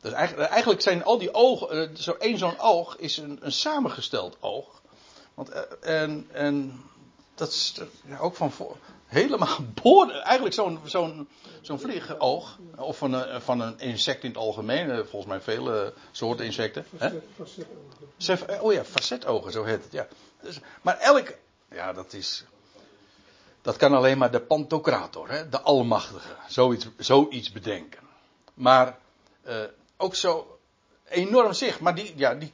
Dus 0.00 0.12
eigenlijk, 0.12 0.50
eigenlijk 0.50 0.80
zijn 0.80 1.04
al 1.04 1.18
die 1.18 1.34
ogen, 1.34 1.76
uh, 1.76 1.96
zo 1.96 2.12
één 2.12 2.38
zo'n 2.38 2.58
oog 2.58 2.96
is 2.96 3.16
een, 3.16 3.38
een 3.40 3.52
samengesteld 3.52 4.36
oog. 4.40 4.82
Want, 5.34 5.48
en, 5.80 6.28
en 6.32 6.82
dat 7.34 7.48
is 7.48 7.74
ja, 8.06 8.18
ook 8.18 8.36
van 8.36 8.52
voor, 8.52 8.76
helemaal 9.06 9.58
boorden. 9.82 10.22
Eigenlijk 10.22 10.54
zo'n 10.54 10.80
zo'n 10.84 11.28
zo'n 11.60 11.78
vliegoog. 11.78 12.58
Of 12.76 12.98
van 12.98 13.12
een, 13.12 13.42
van 13.42 13.60
een 13.60 13.78
insect 13.78 14.22
in 14.22 14.28
het 14.28 14.38
algemeen. 14.38 14.90
Eh, 14.90 14.96
volgens 14.96 15.26
mij 15.26 15.40
vele 15.40 15.94
soorten 16.10 16.44
insecten. 16.44 16.86
Facet, 18.16 18.60
oh 18.60 18.72
ja, 18.72 18.84
facetogen, 18.84 19.52
zo 19.52 19.64
heet 19.64 19.82
het. 19.82 19.92
Ja. 19.92 20.06
Dus, 20.40 20.60
maar 20.82 20.98
elk. 20.98 21.34
Ja, 21.70 21.92
dat 21.92 22.12
is. 22.12 22.44
Dat 23.62 23.76
kan 23.76 23.94
alleen 23.94 24.18
maar 24.18 24.30
de 24.30 24.40
Pantocrator, 24.40 25.30
hè, 25.30 25.48
de 25.48 25.60
Almachtige. 25.60 26.36
Zoiets, 26.48 26.88
zoiets 26.96 27.52
bedenken. 27.52 28.00
Maar 28.54 28.98
uh, 29.46 29.54
ook 29.96 30.14
zo 30.14 30.58
enorm 31.08 31.52
zicht. 31.52 31.80
Maar 31.80 31.94
die, 31.94 32.12
ja, 32.16 32.34
die. 32.34 32.52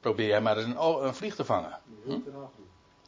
Probeer 0.00 0.26
jij 0.26 0.40
maar 0.40 0.56
eens 0.56 0.66
een, 0.66 1.06
een 1.06 1.14
vlieg 1.14 1.34
te 1.34 1.44
vangen. 1.44 1.78
Hm? 2.04 2.18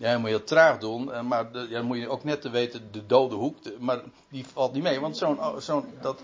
Ja, 0.02 0.18
moet 0.18 0.28
je 0.28 0.36
heel 0.36 0.44
traag 0.44 0.78
doen, 0.78 1.12
eh, 1.12 1.22
maar 1.22 1.52
de, 1.52 1.66
ja, 1.68 1.82
moet 1.82 1.98
je 1.98 2.08
ook 2.08 2.24
net 2.24 2.40
te 2.40 2.50
weten, 2.50 2.92
de 2.92 3.06
dode 3.06 3.34
hoek, 3.34 3.56
maar 3.78 4.00
die 4.28 4.46
valt 4.52 4.72
niet 4.72 4.82
mee, 4.82 5.00
want 5.00 5.16
zo'n, 5.16 5.38
oh, 5.40 5.58
zo'n, 5.58 5.84
dat 6.00 6.20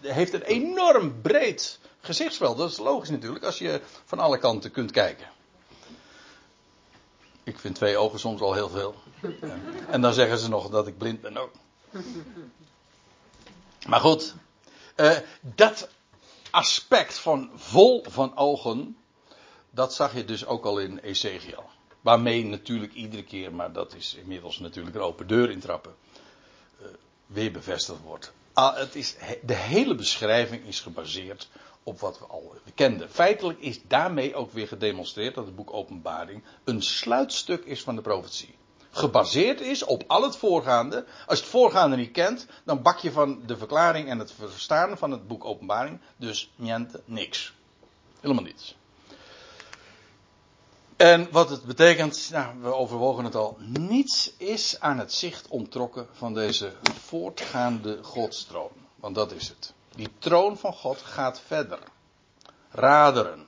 heeft 0.00 0.32
een 0.32 0.42
enorm 0.42 1.20
breed 1.20 1.78
gezichtsveld. 2.00 2.56
Dat 2.56 2.70
is 2.70 2.78
logisch 2.78 3.10
natuurlijk, 3.10 3.44
als 3.44 3.58
je 3.58 3.80
van 4.04 4.18
alle 4.18 4.38
kanten 4.38 4.70
kunt 4.70 4.90
kijken. 4.90 5.26
Ik 7.42 7.58
vind 7.58 7.74
twee 7.74 7.96
ogen 7.96 8.18
soms 8.18 8.40
al 8.40 8.54
heel 8.54 8.68
veel. 8.68 8.94
En 9.88 10.00
dan 10.00 10.12
zeggen 10.12 10.38
ze 10.38 10.48
nog 10.48 10.68
dat 10.68 10.86
ik 10.86 10.98
blind 10.98 11.20
ben 11.20 11.36
ook. 11.36 11.52
Maar 13.86 14.00
goed, 14.00 14.34
uh, 14.96 15.18
dat 15.40 15.88
aspect 16.50 17.18
van 17.18 17.50
vol 17.54 18.04
van 18.08 18.36
ogen, 18.36 18.96
dat 19.70 19.94
zag 19.94 20.14
je 20.14 20.24
dus 20.24 20.46
ook 20.46 20.64
al 20.64 20.78
in 20.78 20.98
Ezekiel. 20.98 21.64
Waarmee 22.02 22.44
natuurlijk 22.44 22.92
iedere 22.92 23.24
keer, 23.24 23.54
maar 23.54 23.72
dat 23.72 23.94
is 23.94 24.14
inmiddels 24.14 24.58
natuurlijk 24.58 24.96
een 24.96 25.02
open 25.02 25.26
deur 25.26 25.50
intrappen, 25.50 25.94
uh, 26.80 26.86
weer 27.26 27.52
bevestigd 27.52 28.00
wordt. 28.00 28.32
Ah, 28.52 28.76
het 28.76 28.94
is, 28.94 29.16
de 29.42 29.54
hele 29.54 29.94
beschrijving 29.94 30.66
is 30.66 30.80
gebaseerd 30.80 31.48
op 31.82 32.00
wat 32.00 32.18
we 32.18 32.24
al 32.24 32.54
kenden. 32.74 33.10
Feitelijk 33.10 33.60
is 33.60 33.80
daarmee 33.86 34.34
ook 34.34 34.52
weer 34.52 34.68
gedemonstreerd 34.68 35.34
dat 35.34 35.46
het 35.46 35.56
boek 35.56 35.72
Openbaring 35.72 36.42
een 36.64 36.82
sluitstuk 36.82 37.64
is 37.64 37.82
van 37.82 37.96
de 37.96 38.02
profetie. 38.02 38.54
Gebaseerd 38.90 39.60
is 39.60 39.84
op 39.84 40.04
al 40.06 40.22
het 40.22 40.36
voorgaande. 40.36 41.04
Als 41.26 41.38
je 41.38 41.44
het 41.44 41.52
voorgaande 41.52 41.96
niet 41.96 42.10
kent, 42.10 42.46
dan 42.64 42.82
bak 42.82 42.98
je 42.98 43.12
van 43.12 43.42
de 43.46 43.56
verklaring 43.56 44.08
en 44.08 44.18
het 44.18 44.32
verstaan 44.32 44.98
van 44.98 45.10
het 45.10 45.26
boek 45.28 45.44
Openbaring 45.44 46.00
dus 46.16 46.52
niente, 46.56 47.02
niks. 47.04 47.54
Helemaal 48.20 48.44
niets. 48.44 48.76
En 50.96 51.30
wat 51.30 51.50
het 51.50 51.62
betekent, 51.64 52.28
nou, 52.32 52.60
we 52.60 52.74
overwogen 52.74 53.24
het 53.24 53.34
al, 53.34 53.56
niets 53.58 54.32
is 54.36 54.80
aan 54.80 54.98
het 54.98 55.12
zicht 55.12 55.48
ontrokken 55.48 56.08
van 56.12 56.34
deze 56.34 56.72
voortgaande 56.82 58.02
godstroon. 58.02 58.72
Want 58.96 59.14
dat 59.14 59.32
is 59.32 59.48
het. 59.48 59.72
Die 59.94 60.08
troon 60.18 60.58
van 60.58 60.72
God 60.72 60.98
gaat 60.98 61.40
verder. 61.46 61.78
Raderen. 62.70 63.46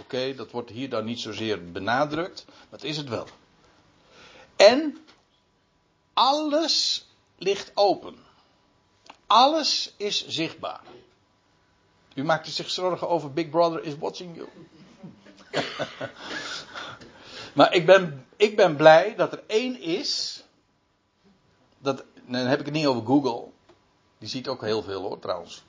Oké, 0.00 0.34
dat 0.34 0.50
wordt 0.50 0.70
hier 0.70 0.90
dan 0.90 1.04
niet 1.04 1.20
zozeer 1.20 1.72
benadrukt, 1.72 2.44
maar 2.46 2.56
dat 2.70 2.82
is 2.82 2.96
het 2.96 3.08
wel. 3.08 3.26
En 4.56 4.98
alles 6.12 7.06
ligt 7.38 7.70
open. 7.74 8.16
Alles 9.26 9.92
is 9.96 10.26
zichtbaar. 10.26 10.82
U 12.14 12.24
maakt 12.24 12.48
zich 12.48 12.70
zorgen 12.70 13.08
over 13.08 13.32
Big 13.32 13.50
Brother 13.50 13.84
is 13.84 13.96
watching 13.98 14.36
you. 14.36 14.48
maar 17.54 17.74
ik 17.74 17.86
ben, 17.86 18.26
ik 18.36 18.56
ben 18.56 18.76
blij 18.76 19.14
dat 19.14 19.32
er 19.32 19.42
één 19.46 19.80
is. 19.80 20.44
Dat, 21.78 22.04
dan 22.26 22.46
heb 22.46 22.58
ik 22.58 22.64
het 22.64 22.74
niet 22.74 22.86
over 22.86 23.06
Google. 23.06 23.44
Die 24.18 24.28
ziet 24.28 24.48
ook 24.48 24.60
heel 24.60 24.82
veel 24.82 25.02
hoor, 25.02 25.18
trouwens. 25.18 25.62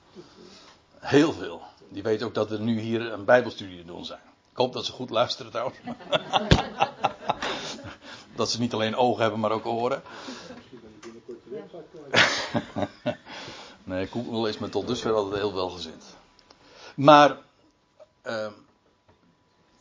Heel 0.98 1.32
veel. 1.32 1.62
Die 1.88 2.02
weet 2.02 2.22
ook 2.22 2.34
dat 2.34 2.50
we 2.50 2.58
nu 2.58 2.80
hier 2.80 3.12
een 3.12 3.24
Bijbelstudie 3.24 3.84
doen 3.84 4.04
zijn. 4.04 4.20
Ik 4.50 4.56
hoop 4.56 4.72
dat 4.72 4.84
ze 4.84 4.92
goed 4.92 5.10
luisteren 5.10 5.50
trouwens. 5.50 5.78
dat 8.36 8.50
ze 8.50 8.60
niet 8.60 8.72
alleen 8.72 8.96
ogen 8.96 9.22
hebben, 9.22 9.40
maar 9.40 9.50
ook 9.50 9.66
oren. 9.66 10.02
nee, 13.84 14.06
Google 14.06 14.48
is 14.48 14.58
me 14.58 14.68
tot 14.68 14.86
dusver 14.86 15.12
altijd 15.12 15.40
heel 15.40 15.54
welgezind. 15.54 16.04
Maar. 16.94 17.36
Uh, 18.26 18.46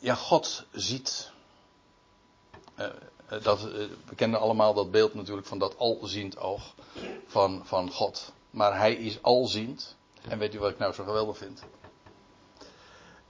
ja, 0.06 0.16
God 0.16 0.66
ziet. 0.72 1.32
Uh, 2.80 2.88
dat, 3.42 3.60
uh, 3.60 3.72
we 4.06 4.16
kennen 4.16 4.40
allemaal 4.40 4.74
dat 4.74 4.92
beeld 4.92 5.14
natuurlijk 5.14 5.48
van 5.48 5.60
dat 5.60 5.78
alziend 5.78 6.38
oog 6.38 6.74
van, 7.28 7.62
van 7.66 7.92
God. 7.92 8.34
Maar 8.50 8.78
hij 8.78 8.94
is 8.94 9.22
alziend. 9.22 9.96
En 10.30 10.38
weet 10.38 10.54
u 10.54 10.60
wat 10.60 10.72
ik 10.72 10.78
nou 10.78 10.94
zo 10.94 11.04
geweldig 11.04 11.38
vind? 11.38 11.64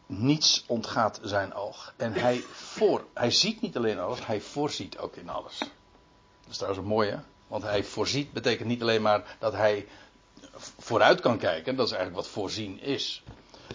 Niets 0.05 0.63
ontgaat 0.67 1.19
zijn 1.23 1.53
oog. 1.53 1.93
En 1.97 2.13
hij, 2.13 2.39
voor, 2.51 3.05
hij 3.13 3.31
ziet 3.31 3.61
niet 3.61 3.77
alleen 3.77 3.99
alles, 3.99 4.25
hij 4.25 4.41
voorziet 4.41 4.97
ook 4.97 5.15
in 5.15 5.29
alles. 5.29 5.57
Dat 5.57 6.49
is 6.49 6.57
trouwens 6.57 6.83
een 6.83 6.89
mooie. 6.89 7.19
Want 7.47 7.63
hij 7.63 7.83
voorziet 7.83 8.31
betekent 8.31 8.67
niet 8.67 8.81
alleen 8.81 9.01
maar 9.01 9.35
dat 9.39 9.53
hij 9.53 9.87
vooruit 10.77 11.19
kan 11.19 11.37
kijken. 11.37 11.75
Dat 11.75 11.85
is 11.85 11.93
eigenlijk 11.93 12.23
wat 12.23 12.33
voorzien 12.33 12.79
is. 12.79 13.23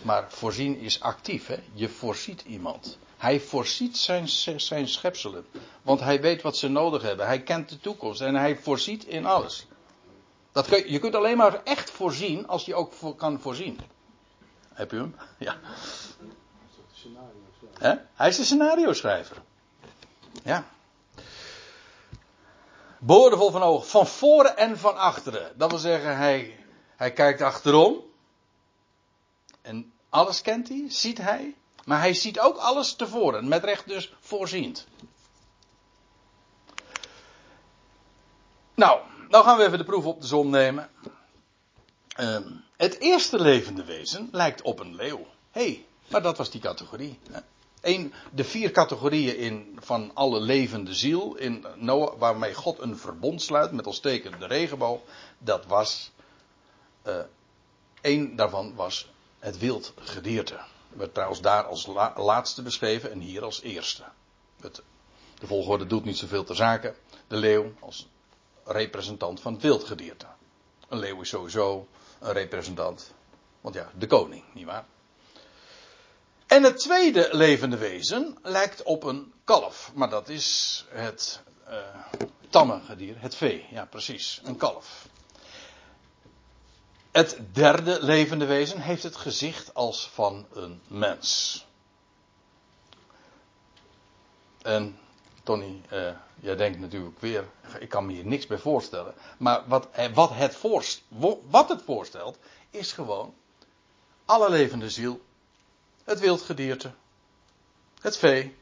Maar 0.02 0.26
voorzien 0.28 0.78
is 0.78 1.00
actief. 1.00 1.46
Hè? 1.46 1.62
Je 1.72 1.88
voorziet 1.88 2.42
iemand. 2.46 2.98
Hij 3.16 3.40
voorziet 3.40 3.96
zijn, 3.96 4.28
zijn 4.56 4.88
schepselen. 4.88 5.46
Want 5.82 6.00
hij 6.00 6.20
weet 6.20 6.42
wat 6.42 6.56
ze 6.56 6.68
nodig 6.68 7.02
hebben. 7.02 7.26
Hij 7.26 7.42
kent 7.42 7.68
de 7.68 7.80
toekomst. 7.80 8.20
En 8.20 8.34
hij 8.34 8.56
voorziet 8.56 9.04
in 9.04 9.26
alles. 9.26 9.66
Dat 10.52 10.66
kun, 10.66 10.90
je 10.90 10.98
kunt 10.98 11.14
alleen 11.14 11.36
maar 11.36 11.62
echt 11.64 11.90
voorzien 11.90 12.48
als 12.48 12.64
je 12.64 12.74
ook 12.74 12.92
kan 13.16 13.40
voorzien. 13.40 13.80
Heb 14.72 14.90
je 14.90 14.96
hem? 14.96 15.16
Ja. 15.38 15.58
Hij 18.14 18.28
is 18.28 18.36
de 18.36 18.44
scenario 18.44 18.92
schrijver. 18.92 19.36
Ja. 20.44 20.64
Boordevol 22.98 23.50
van 23.50 23.62
ogen, 23.62 23.88
van 23.88 24.06
voren 24.06 24.56
en 24.56 24.78
van 24.78 24.96
achteren. 24.96 25.52
Dat 25.56 25.70
wil 25.70 25.78
zeggen, 25.78 26.16
hij, 26.16 26.64
hij 26.96 27.12
kijkt 27.12 27.40
achterom. 27.40 28.09
En 29.62 29.92
alles 30.08 30.40
kent 30.40 30.68
hij, 30.68 30.84
ziet 30.88 31.18
hij. 31.18 31.54
Maar 31.84 32.00
hij 32.00 32.14
ziet 32.14 32.40
ook 32.40 32.56
alles 32.56 32.94
tevoren, 32.94 33.48
met 33.48 33.64
recht 33.64 33.88
dus 33.88 34.12
voorziend. 34.20 34.86
Nou, 38.74 39.00
nou 39.28 39.44
gaan 39.44 39.56
we 39.56 39.64
even 39.64 39.78
de 39.78 39.84
proef 39.84 40.04
op 40.04 40.20
de 40.20 40.26
zon 40.26 40.50
nemen. 40.50 40.90
Ehm, 42.08 42.52
het 42.76 42.98
eerste 42.98 43.40
levende 43.40 43.84
wezen 43.84 44.28
lijkt 44.32 44.62
op 44.62 44.80
een 44.80 44.94
leeuw. 44.94 45.26
Hé, 45.50 45.62
hey, 45.62 45.86
maar 46.08 46.22
dat 46.22 46.36
was 46.36 46.50
die 46.50 46.60
categorie. 46.60 47.18
Eén, 47.80 48.12
de 48.32 48.44
vier 48.44 48.70
categorieën 48.70 49.36
in, 49.36 49.78
van 49.80 50.10
alle 50.14 50.40
levende 50.40 50.94
ziel 50.94 51.36
in 51.36 51.66
Noah, 51.76 52.18
waarmee 52.18 52.54
God 52.54 52.78
een 52.78 52.98
verbond 52.98 53.42
sluit 53.42 53.72
met 53.72 53.86
als 53.86 54.00
teken 54.00 54.38
de 54.38 54.46
regenboog, 54.46 55.00
dat 55.38 55.66
was. 55.66 56.10
Uh, 57.06 57.14
één 58.00 58.36
daarvan 58.36 58.74
was 58.74 59.10
het 59.40 59.58
wild 59.58 59.92
gedierte. 59.96 60.58
Werd 60.88 61.14
trouwens 61.14 61.40
daar 61.40 61.64
als 61.64 61.86
laatste 62.16 62.62
beschreven 62.62 63.10
en 63.10 63.20
hier 63.20 63.42
als 63.42 63.62
eerste. 63.62 64.04
Het, 64.60 64.82
de 65.38 65.46
volgorde 65.46 65.86
doet 65.86 66.04
niet 66.04 66.18
zoveel 66.18 66.44
ter 66.44 66.56
zake. 66.56 66.94
De 67.26 67.36
leeuw 67.36 67.72
als 67.80 68.08
representant 68.64 69.40
van 69.40 69.52
het 69.52 69.62
wildgedierte. 69.62 70.26
Een 70.88 70.98
leeuw 70.98 71.20
is 71.20 71.28
sowieso 71.28 71.88
een 72.18 72.32
representant. 72.32 73.12
Want 73.60 73.74
ja, 73.74 73.90
de 73.98 74.06
koning, 74.06 74.44
nietwaar? 74.54 74.84
En 76.46 76.62
het 76.62 76.78
tweede 76.78 77.28
levende 77.32 77.76
wezen 77.76 78.38
lijkt 78.42 78.82
op 78.82 79.02
een 79.02 79.32
kalf. 79.44 79.90
Maar 79.94 80.10
dat 80.10 80.28
is 80.28 80.84
het 80.88 81.40
uh, 81.68 81.76
tamme 82.48 82.80
gedier, 82.80 83.20
het 83.20 83.34
vee. 83.34 83.66
Ja, 83.70 83.84
precies, 83.84 84.40
een 84.44 84.56
kalf. 84.56 85.08
Het 87.10 87.38
derde 87.52 88.02
levende 88.02 88.46
wezen 88.46 88.80
heeft 88.80 89.02
het 89.02 89.16
gezicht 89.16 89.74
als 89.74 90.08
van 90.08 90.46
een 90.52 90.80
mens. 90.86 91.66
En 94.62 94.98
Tony, 95.42 95.80
uh, 95.92 96.10
jij 96.40 96.56
denkt 96.56 96.78
natuurlijk 96.78 97.20
weer, 97.20 97.44
ik 97.78 97.88
kan 97.88 98.06
me 98.06 98.12
hier 98.12 98.26
niks 98.26 98.46
bij 98.46 98.58
voorstellen. 98.58 99.14
Maar 99.38 99.62
wat, 99.66 99.88
eh, 99.92 100.12
wat, 100.14 100.30
het, 100.34 100.54
voorst, 100.54 101.02
wat 101.48 101.68
het 101.68 101.82
voorstelt, 101.82 102.38
is 102.70 102.92
gewoon 102.92 103.34
alle 104.24 104.50
levende 104.50 104.90
ziel, 104.90 105.20
het 106.04 106.20
wildgedierte, 106.20 106.92
het 108.00 108.16
vee, 108.16 108.56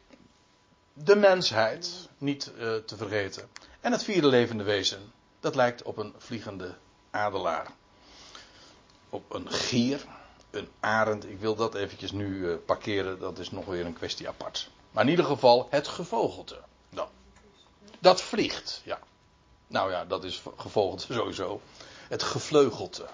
de 0.92 1.16
mensheid, 1.16 2.08
niet 2.18 2.52
uh, 2.56 2.74
te 2.74 2.96
vergeten. 2.96 3.48
En 3.80 3.92
het 3.92 4.04
vierde 4.04 4.26
levende 4.26 4.64
wezen, 4.64 5.12
dat 5.40 5.54
lijkt 5.54 5.82
op 5.82 5.96
een 5.96 6.14
vliegende 6.18 6.76
adelaar. 7.10 7.66
Op 9.10 9.34
een 9.34 9.50
gier, 9.50 10.04
een 10.50 10.68
arend. 10.80 11.28
Ik 11.28 11.38
wil 11.38 11.54
dat 11.54 11.74
eventjes 11.74 12.12
nu 12.12 12.28
uh, 12.28 12.56
parkeren, 12.66 13.18
dat 13.18 13.38
is 13.38 13.50
nog 13.50 13.64
weer 13.64 13.86
een 13.86 13.92
kwestie 13.92 14.28
apart. 14.28 14.70
Maar 14.90 15.04
in 15.04 15.10
ieder 15.10 15.24
geval 15.24 15.66
het 15.70 15.88
gevogelte. 15.88 16.58
Dan. 16.90 17.08
Dat 17.98 18.22
vliegt, 18.22 18.80
ja. 18.84 18.98
Nou 19.66 19.90
ja, 19.90 20.04
dat 20.04 20.24
is 20.24 20.42
gevogelte 20.56 21.12
sowieso. 21.12 21.60
Het 22.08 22.22
gevleugelte. 22.22 23.06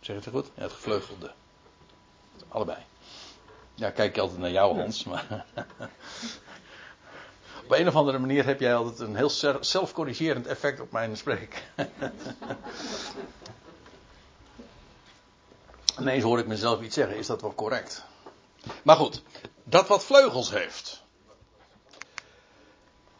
Zeg 0.00 0.16
het 0.16 0.28
goed? 0.28 0.50
Ja, 0.54 0.62
het 0.62 0.72
gevleugelde. 0.72 1.32
Allebei. 2.48 2.78
Ja, 3.74 3.90
kijk 3.90 4.18
altijd 4.18 4.38
naar 4.38 4.50
jou, 4.50 4.78
Hans. 4.78 5.04
Maar 5.04 5.44
op 7.64 7.70
een 7.70 7.88
of 7.88 7.94
andere 7.94 8.18
manier 8.18 8.44
heb 8.44 8.60
jij 8.60 8.74
altijd 8.74 8.98
een 8.98 9.16
heel 9.16 9.30
zelfcorrigerend 9.60 10.46
effect 10.46 10.80
op 10.80 10.92
mijn 10.92 11.16
spreek. 11.16 11.62
Ineens 15.98 16.22
hoor 16.22 16.38
ik 16.38 16.46
mezelf 16.46 16.80
iets 16.80 16.94
zeggen. 16.94 17.16
Is 17.16 17.26
dat 17.26 17.40
wel 17.40 17.54
correct? 17.54 18.04
Maar 18.82 18.96
goed, 18.96 19.22
dat 19.64 19.88
wat 19.88 20.04
vleugels 20.04 20.50
heeft. 20.50 21.02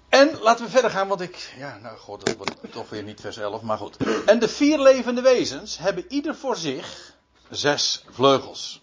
En 0.09 0.39
laten 0.41 0.65
we 0.65 0.71
verder 0.71 0.91
gaan, 0.91 1.09
want 1.09 1.21
ik. 1.21 1.53
Ja, 1.57 1.79
nou 1.79 1.99
god, 1.99 2.27
dat 2.27 2.37
wordt 2.37 2.73
toch 2.73 2.89
weer 2.89 3.03
niet 3.03 3.21
vers 3.21 3.37
11, 3.37 3.63
maar 3.63 3.79
goed. 3.79 3.97
En 4.27 4.39
de 4.39 4.49
vier 4.49 4.81
levende 4.81 5.21
wezens 5.21 5.79
hebben 5.79 6.05
ieder 6.09 6.35
voor 6.37 6.57
zich 6.57 7.15
zes 7.51 8.05
vleugels. 8.09 8.81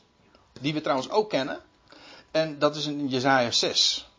Die 0.60 0.74
we 0.74 0.82
trouwens 0.82 1.10
ook 1.10 1.30
kennen. 1.30 1.62
En 2.32 2.60
dat 2.60 2.76
is 2.76 2.86
in 2.86 3.08
Jezaja 3.08 3.52
6. 3.52 4.10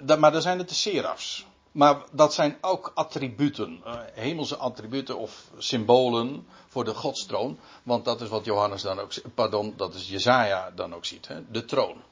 Dat, 0.00 0.18
maar 0.18 0.32
dan 0.32 0.42
zijn 0.42 0.58
het 0.58 0.68
de 0.68 0.74
serafs. 0.74 1.46
Maar 1.72 2.02
dat 2.12 2.34
zijn 2.34 2.58
ook 2.60 2.92
attributen. 2.94 3.82
Uh, 3.86 4.00
hemelse 4.12 4.56
attributen 4.56 5.18
of 5.18 5.50
symbolen 5.58 6.46
voor 6.68 6.84
de 6.84 6.94
godstroon. 6.94 7.58
Want 7.82 8.04
dat 8.04 8.20
is 8.20 8.28
wat 8.28 8.44
Johannes 8.44 8.82
dan 8.82 8.98
ook, 8.98 9.12
pardon, 9.34 9.74
dat 9.76 9.94
is 9.94 10.08
Jezaja 10.08 10.70
dan 10.70 10.94
ook 10.94 11.04
ziet. 11.04 11.28
Hè? 11.28 11.50
De 11.50 11.64
troon. 11.64 12.02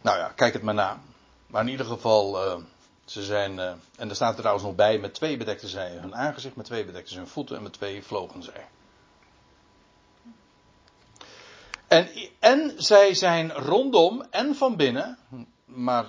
Nou 0.00 0.18
ja, 0.18 0.28
kijk 0.28 0.52
het 0.52 0.62
maar 0.62 0.74
na. 0.74 1.00
Maar 1.46 1.62
in 1.62 1.68
ieder 1.68 1.86
geval, 1.86 2.46
uh, 2.46 2.62
ze 3.04 3.22
zijn, 3.22 3.58
uh, 3.58 3.72
en 3.96 4.08
er 4.08 4.14
staat 4.14 4.32
er 4.32 4.38
trouwens 4.38 4.64
nog 4.64 4.74
bij, 4.74 4.98
met 4.98 5.14
twee 5.14 5.36
bedekten 5.36 5.68
zij 5.68 5.90
hun 5.90 6.14
aangezicht, 6.14 6.56
met 6.56 6.66
twee 6.66 6.84
bedekten 6.84 7.16
hun 7.16 7.28
voeten 7.28 7.56
en 7.56 7.62
met 7.62 7.72
twee 7.72 8.02
vlogen 8.02 8.42
zij. 8.42 8.68
En, 11.88 12.08
en 12.38 12.72
zij 12.76 13.14
zijn 13.14 13.52
rondom 13.52 14.22
en 14.30 14.54
van 14.54 14.76
binnen, 14.76 15.18
maar 15.74 16.06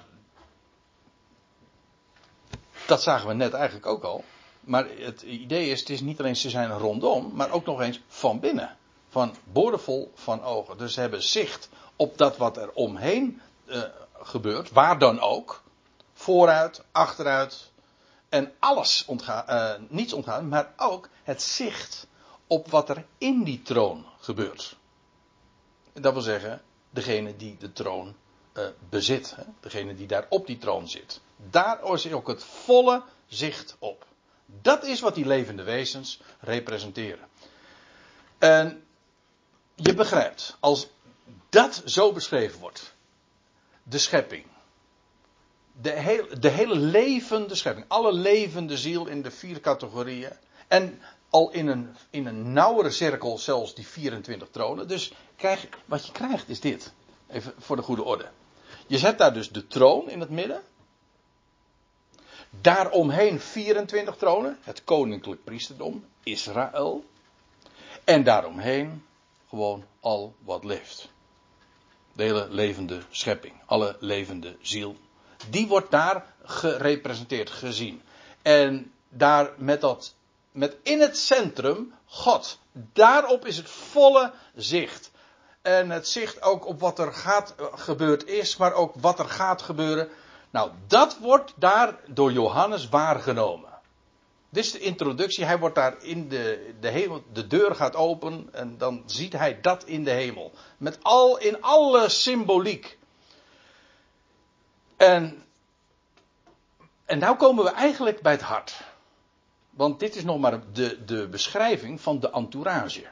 dat 2.86 3.04
zagen 3.04 3.28
we 3.28 3.34
net 3.34 3.54
eigenlijk 3.54 3.86
ook 3.86 4.04
al. 4.04 4.23
Maar 4.60 4.88
het 4.97 5.21
idee 5.21 5.69
is, 5.69 5.80
het 5.80 5.89
is 5.89 6.02
niet 6.02 6.19
alleen 6.19 6.36
ze 6.36 6.49
zijn 6.49 6.78
rondom, 6.78 7.32
maar 7.34 7.52
ook 7.52 7.65
nog 7.65 7.82
eens 7.82 8.02
van 8.08 8.39
binnen. 8.39 8.78
Van 9.10 9.36
boordevol 9.43 10.12
van 10.15 10.43
ogen. 10.43 10.78
Dus 10.78 10.93
ze 10.93 10.99
hebben 10.99 11.23
zicht 11.23 11.69
op 11.95 12.17
dat 12.17 12.38
wat 12.38 12.58
er 12.58 12.71
omheen 12.71 13.41
uh, 13.65 13.84
gebeurt, 14.13 14.71
waar 14.71 14.99
dan 14.99 15.19
ook. 15.19 15.63
Vooruit, 16.13 16.84
achteruit. 16.91 17.71
En 18.30 18.54
alles 18.60 19.06
ontgaan, 19.06 19.45
uh, 19.49 19.88
niets 19.89 20.13
ontgaan, 20.13 20.47
maar 20.47 20.73
ook 20.78 21.10
het 21.23 21.41
zicht 21.41 22.08
op 22.47 22.69
wat 22.69 22.89
er 22.89 23.06
in 23.17 23.43
die 23.43 23.62
troon 23.62 24.06
gebeurt. 24.19 24.78
Dat 25.93 26.13
wil 26.13 26.21
zeggen, 26.21 26.62
degene 26.89 27.36
die 27.36 27.58
de 27.58 27.73
troon 27.73 28.15
uh, 28.58 28.66
bezit. 28.89 29.34
Hè? 29.36 29.44
Degene 29.60 29.96
die 29.96 30.08
daar 30.08 30.26
op 30.30 30.48
die 30.48 30.58
troon 30.58 30.88
zit. 30.88 31.22
Daar 31.50 31.94
is 31.94 32.12
ook 32.12 32.28
het 32.28 32.44
volle 32.44 33.04
zicht 33.28 33.76
op. 33.80 34.06
Dat 34.46 34.84
is 34.84 35.00
wat 35.00 35.16
die 35.16 35.26
levende 35.26 35.63
wezens 35.63 36.20
representeren. 36.39 37.28
En 38.38 38.84
je 39.76 39.94
begrijpt, 39.94 40.58
als 40.60 40.88
dat 41.50 41.82
zo 41.86 42.12
beschreven 42.12 42.60
wordt, 42.60 42.94
de 43.84 43.98
schepping, 43.98 44.46
de, 45.82 46.28
de 46.39 46.50
hele 46.50 46.76
levende 46.76 47.56
schepping, 47.56 47.86
alle 47.88 48.13
levende 48.13 48.78
ziel 48.78 49.08
in 49.08 49.22
de 49.22 49.32
vier 49.32 49.60
categorieën, 49.60 50.32
en 50.68 51.02
al 51.30 51.52
in 51.52 51.68
een, 51.68 51.96
in 52.10 52.26
een 52.26 52.54
nauwere 52.54 52.92
cirkel 52.92 53.38
zelfs 53.38 53.76
die 53.76 53.88
24 53.88 54.48
tronen. 54.52 54.88
Dus 54.88 55.13
krijg, 55.36 55.68
wat 55.86 56.06
je 56.06 56.12
krijgt 56.12 56.50
is 56.50 56.60
dit. 56.60 56.94
Even 57.28 57.54
voor 57.58 57.76
de 57.76 57.82
goede 57.82 58.04
orde. 58.04 58.30
Je 58.88 58.98
zet 58.98 59.17
daar 59.17 59.34
dus 59.34 59.52
de 59.52 59.67
troon 59.67 60.10
in 60.10 60.19
het 60.19 60.30
midden. 60.30 60.62
Daaromheen 62.62 63.39
24 63.39 64.15
tronen, 64.15 64.58
het 64.62 64.84
koninklijk 64.84 65.43
priesterdom, 65.43 66.06
Israël. 66.24 67.06
En 68.04 68.24
daaromheen 68.24 69.06
gewoon 69.50 69.86
al 70.00 70.36
wat 70.39 70.63
leeft. 70.63 71.10
De 72.13 72.24
hele 72.24 72.48
levende 72.50 73.02
schepping, 73.10 73.54
alle 73.65 73.96
levende 74.00 74.56
ziel. 74.62 74.96
Die 75.50 75.67
wordt 75.67 75.91
daar 75.91 76.34
gerepresenteerd, 76.43 77.50
gezien. 77.50 78.02
En 78.41 78.93
daar 79.10 79.52
met 79.58 79.82
dat, 79.82 80.15
met 80.52 80.78
in 80.84 81.02
het 81.02 81.17
centrum 81.17 81.93
God. 82.06 82.60
Daarop 82.72 83.46
is 83.46 83.58
het 83.58 83.69
volle 83.69 84.34
zicht. 84.56 85.12
En 85.63 85.89
het 85.89 86.08
zicht 86.08 86.41
ook 86.41 86.65
op 86.65 86.80
wat 86.80 86.99
er 86.99 87.13
gaat, 87.13 87.56
gebeurd 87.73 88.28
is, 88.28 88.58
maar 88.58 88.73
ook 88.73 88.93
wat 88.99 89.19
er 89.19 89.30
gaat 89.30 89.62
gebeuren. 89.62 90.10
Nou, 90.49 90.71
dat 90.88 91.17
wordt 91.19 91.54
daar 91.56 91.99
door 92.08 92.32
Johannes 92.32 92.89
waargenomen. 92.89 93.69
Dit 94.49 94.65
is 94.65 94.71
de 94.71 94.80
introductie. 94.80 95.45
Hij 95.45 95.60
wordt 95.60 95.76
daar 95.76 96.04
in 96.04 96.30
de, 96.30 96.73
de 96.80 96.88
hemel, 96.88 97.23
de 97.34 97.47
deur 97.47 97.76
gaat 97.76 97.95
open 97.95 98.49
en 98.52 98.78
dan 98.78 99.04
ziet 99.06 99.34
hij 99.34 99.62
dat 99.62 99.84
in 99.84 100.04
de 100.04 100.12
hemel. 100.12 100.52
Met 100.78 100.99
al, 101.02 101.38
in 101.38 101.62
alle 101.62 102.10
symboliek. 102.10 102.97
En, 104.97 105.45
en 107.06 107.19
nou 107.19 107.36
komen 107.36 107.63
we 107.63 107.71
eigenlijk 107.71 108.21
bij 108.21 108.32
het 108.32 108.41
hart. 108.41 108.84
Want 109.69 109.99
dit 109.99 110.15
is 110.15 110.23
nog 110.23 110.39
maar 110.39 110.60
de, 110.73 111.04
de 111.06 111.28
beschrijving 111.28 112.02
van 112.02 112.19
de 112.19 112.32
entourage. 112.32 113.06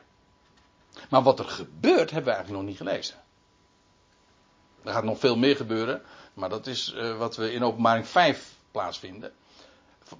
Maar 1.10 1.22
wat 1.22 1.40
er 1.40 1.46
gebeurt, 1.46 2.12
hebben 2.12 2.32
we 2.32 2.38
eigenlijk 2.38 2.62
nog 2.64 2.70
niet 2.70 2.78
gelezen. 2.78 3.16
Er 4.84 4.94
gaat 4.94 5.04
nog 5.04 5.20
veel 5.20 5.38
meer 5.38 5.56
gebeuren. 5.56 6.02
Maar 6.34 6.50
dat 6.50 6.68
is 6.68 6.94
uh, 6.96 7.18
wat 7.18 7.36
we 7.36 7.54
in 7.54 7.64
openbaring 7.64 8.08
5 8.08 8.56
plaatsvinden. 8.72 9.32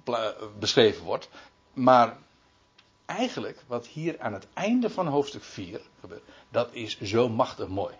Pla 0.04 0.34
beschreven 0.58 1.04
wordt. 1.04 1.28
Maar 1.72 2.16
eigenlijk, 3.06 3.62
wat 3.66 3.86
hier 3.86 4.20
aan 4.20 4.32
het 4.32 4.46
einde 4.54 4.90
van 4.90 5.06
hoofdstuk 5.06 5.42
4 5.42 5.80
gebeurt, 6.00 6.22
dat 6.48 6.68
is 6.72 7.00
zo 7.00 7.28
machtig 7.28 7.68
mooi. 7.68 7.94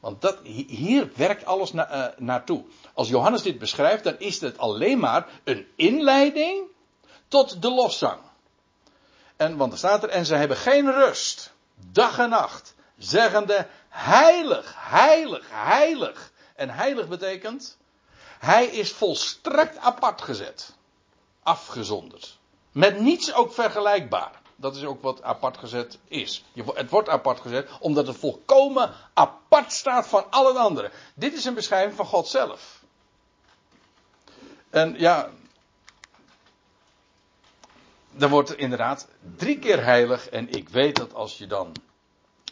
Want 0.00 0.20
dat, 0.20 0.38
hier 0.66 1.10
werkt 1.16 1.44
alles 1.44 1.72
na, 1.72 1.94
uh, 1.94 2.18
naartoe. 2.18 2.64
Als 2.94 3.08
Johannes 3.08 3.42
dit 3.42 3.58
beschrijft, 3.58 4.04
dan 4.04 4.18
is 4.18 4.40
het 4.40 4.58
alleen 4.58 4.98
maar 4.98 5.28
een 5.44 5.66
inleiding 5.76 6.66
tot 7.28 7.62
de 7.62 7.70
lofzang. 7.70 8.20
En, 9.36 9.56
want 9.56 9.72
er 9.72 9.78
staat 9.78 10.02
er, 10.02 10.08
en 10.08 10.26
ze 10.26 10.34
hebben 10.34 10.56
geen 10.56 10.92
rust, 10.92 11.52
dag 11.86 12.18
en 12.18 12.28
nacht, 12.28 12.74
zeggende, 12.98 13.66
heilig, 13.88 14.74
heilig, 14.76 15.46
heilig. 15.50 16.32
En 16.54 16.70
heilig 16.70 17.08
betekent, 17.08 17.76
hij 18.38 18.66
is 18.66 18.92
volstrekt 18.92 19.78
apart 19.78 20.22
gezet. 20.22 20.74
Afgezonderd. 21.42 22.38
Met 22.72 23.00
niets 23.00 23.32
ook 23.32 23.52
vergelijkbaar. 23.52 24.40
Dat 24.56 24.76
is 24.76 24.84
ook 24.84 25.02
wat 25.02 25.22
apart 25.22 25.58
gezet 25.58 25.98
is. 26.08 26.44
Het 26.74 26.90
wordt 26.90 27.08
apart 27.08 27.40
gezet 27.40 27.68
omdat 27.80 28.06
het 28.06 28.16
volkomen 28.16 28.94
apart 29.14 29.72
staat 29.72 30.06
van 30.06 30.30
alle 30.30 30.58
anderen. 30.58 30.90
Dit 31.14 31.32
is 31.32 31.44
een 31.44 31.54
beschrijving 31.54 31.96
van 31.96 32.06
God 32.06 32.28
zelf. 32.28 32.82
En 34.70 34.94
ja, 34.98 35.30
dan 38.10 38.30
wordt 38.30 38.48
er 38.48 38.58
inderdaad 38.58 39.08
drie 39.36 39.58
keer 39.58 39.84
heilig. 39.84 40.28
En 40.28 40.48
ik 40.48 40.68
weet 40.68 40.96
dat 40.96 41.14
als 41.14 41.38
je 41.38 41.46
dan 41.46 41.72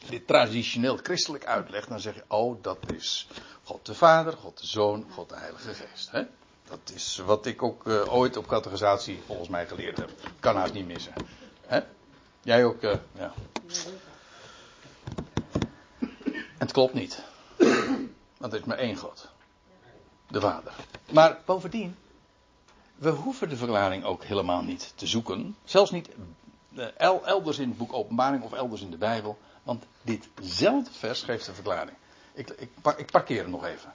dit 0.08 0.26
traditioneel 0.26 0.96
christelijk 0.96 1.46
uitlegt, 1.46 1.88
dan 1.88 2.00
zeg 2.00 2.14
je, 2.14 2.24
oh, 2.28 2.62
dat 2.62 2.78
is 2.94 3.28
God 3.62 3.86
de 3.86 3.94
Vader, 3.94 4.32
God 4.32 4.60
de 4.60 4.66
Zoon, 4.66 5.06
God 5.10 5.28
de 5.28 5.36
Heilige 5.36 5.74
Geest. 5.74 6.10
Hè? 6.10 6.22
Dat 6.68 6.92
is 6.94 7.16
wat 7.16 7.46
ik 7.46 7.62
ook 7.62 7.86
uh, 7.86 8.14
ooit 8.14 8.36
op 8.36 8.46
categorisatie 8.46 9.22
volgens 9.26 9.48
mij 9.48 9.66
geleerd 9.66 9.96
heb. 9.96 10.10
Kan 10.40 10.56
haast 10.56 10.72
niet 10.72 10.86
missen. 10.86 11.12
Hè? 11.66 11.80
Jij 12.42 12.64
ook, 12.64 12.82
uh, 12.82 12.94
ja. 13.12 13.32
Het 16.58 16.72
klopt 16.72 16.94
niet. 16.94 17.22
Want 18.38 18.52
er 18.52 18.58
is 18.58 18.64
maar 18.64 18.78
één 18.78 18.96
God. 18.96 19.28
De 20.28 20.40
Vader. 20.40 20.72
Maar 21.12 21.38
bovendien, 21.44 21.96
we 22.98 23.10
hoeven 23.10 23.48
de 23.48 23.56
verklaring 23.56 24.04
ook 24.04 24.24
helemaal 24.24 24.62
niet 24.62 24.92
te 24.94 25.06
zoeken. 25.06 25.56
Zelfs 25.64 25.90
niet 25.90 26.08
uh, 26.72 26.86
elders 27.24 27.58
in 27.58 27.68
het 27.68 27.78
boek 27.78 27.92
Openbaring 27.92 28.42
of 28.42 28.52
elders 28.52 28.80
in 28.80 28.90
de 28.90 28.96
Bijbel. 28.96 29.38
Want 29.62 29.84
ditzelfde 30.02 30.90
vers 30.92 31.22
geeft 31.22 31.46
de 31.46 31.54
verklaring. 31.54 31.96
Ik, 32.34 32.50
ik, 32.96 33.10
parkeer 33.10 33.42
hem 33.42 33.50
nog 33.50 33.64
even. 33.64 33.94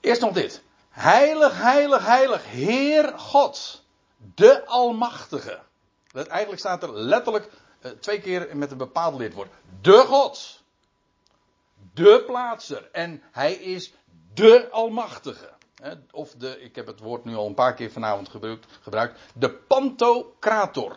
Eerst 0.00 0.20
nog 0.20 0.32
dit. 0.32 0.62
Heilig, 0.88 1.58
heilig, 1.58 2.06
heilig, 2.06 2.44
Heer 2.44 3.18
God, 3.18 3.82
de 4.34 4.66
Almachtige. 4.66 5.60
Dat, 6.12 6.26
eigenlijk 6.26 6.60
staat 6.60 6.82
er 6.82 6.92
letterlijk 6.92 7.50
uh, 7.82 7.90
twee 7.90 8.20
keer 8.20 8.56
met 8.56 8.70
een 8.70 8.76
bepaald 8.76 9.18
lidwoord. 9.18 9.50
De 9.80 10.04
God. 10.06 10.62
De 11.94 12.22
plaatser. 12.26 12.88
En 12.92 13.22
hij 13.30 13.52
is 13.52 13.92
de 14.34 14.68
Almachtige. 14.70 15.51
Of 16.10 16.34
de, 16.34 16.60
ik 16.60 16.74
heb 16.74 16.86
het 16.86 17.00
woord 17.00 17.24
nu 17.24 17.34
al 17.34 17.46
een 17.46 17.54
paar 17.54 17.74
keer 17.74 17.90
vanavond 17.90 18.28
gebruikt, 18.28 18.66
gebruikt 18.80 19.20
de 19.34 19.50
Pantocrator. 19.50 20.96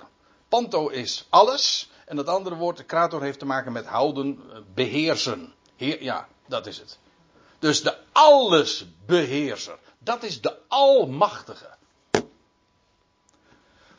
Panto 0.49 0.87
is 0.87 1.25
alles. 1.29 1.89
En 2.05 2.15
dat 2.15 2.27
andere 2.27 2.55
woord, 2.55 2.77
de 2.77 2.83
krator, 2.83 3.21
heeft 3.21 3.39
te 3.39 3.45
maken 3.45 3.71
met 3.71 3.85
houden, 3.85 4.41
eh, 4.51 4.57
beheersen. 4.73 5.53
Heer, 5.75 6.03
ja, 6.03 6.27
dat 6.47 6.67
is 6.67 6.77
het. 6.77 6.99
Dus 7.59 7.81
de 7.83 7.97
allesbeheerser. 8.11 9.77
Dat 9.99 10.23
is 10.23 10.41
de 10.41 10.57
Almachtige. 10.67 11.69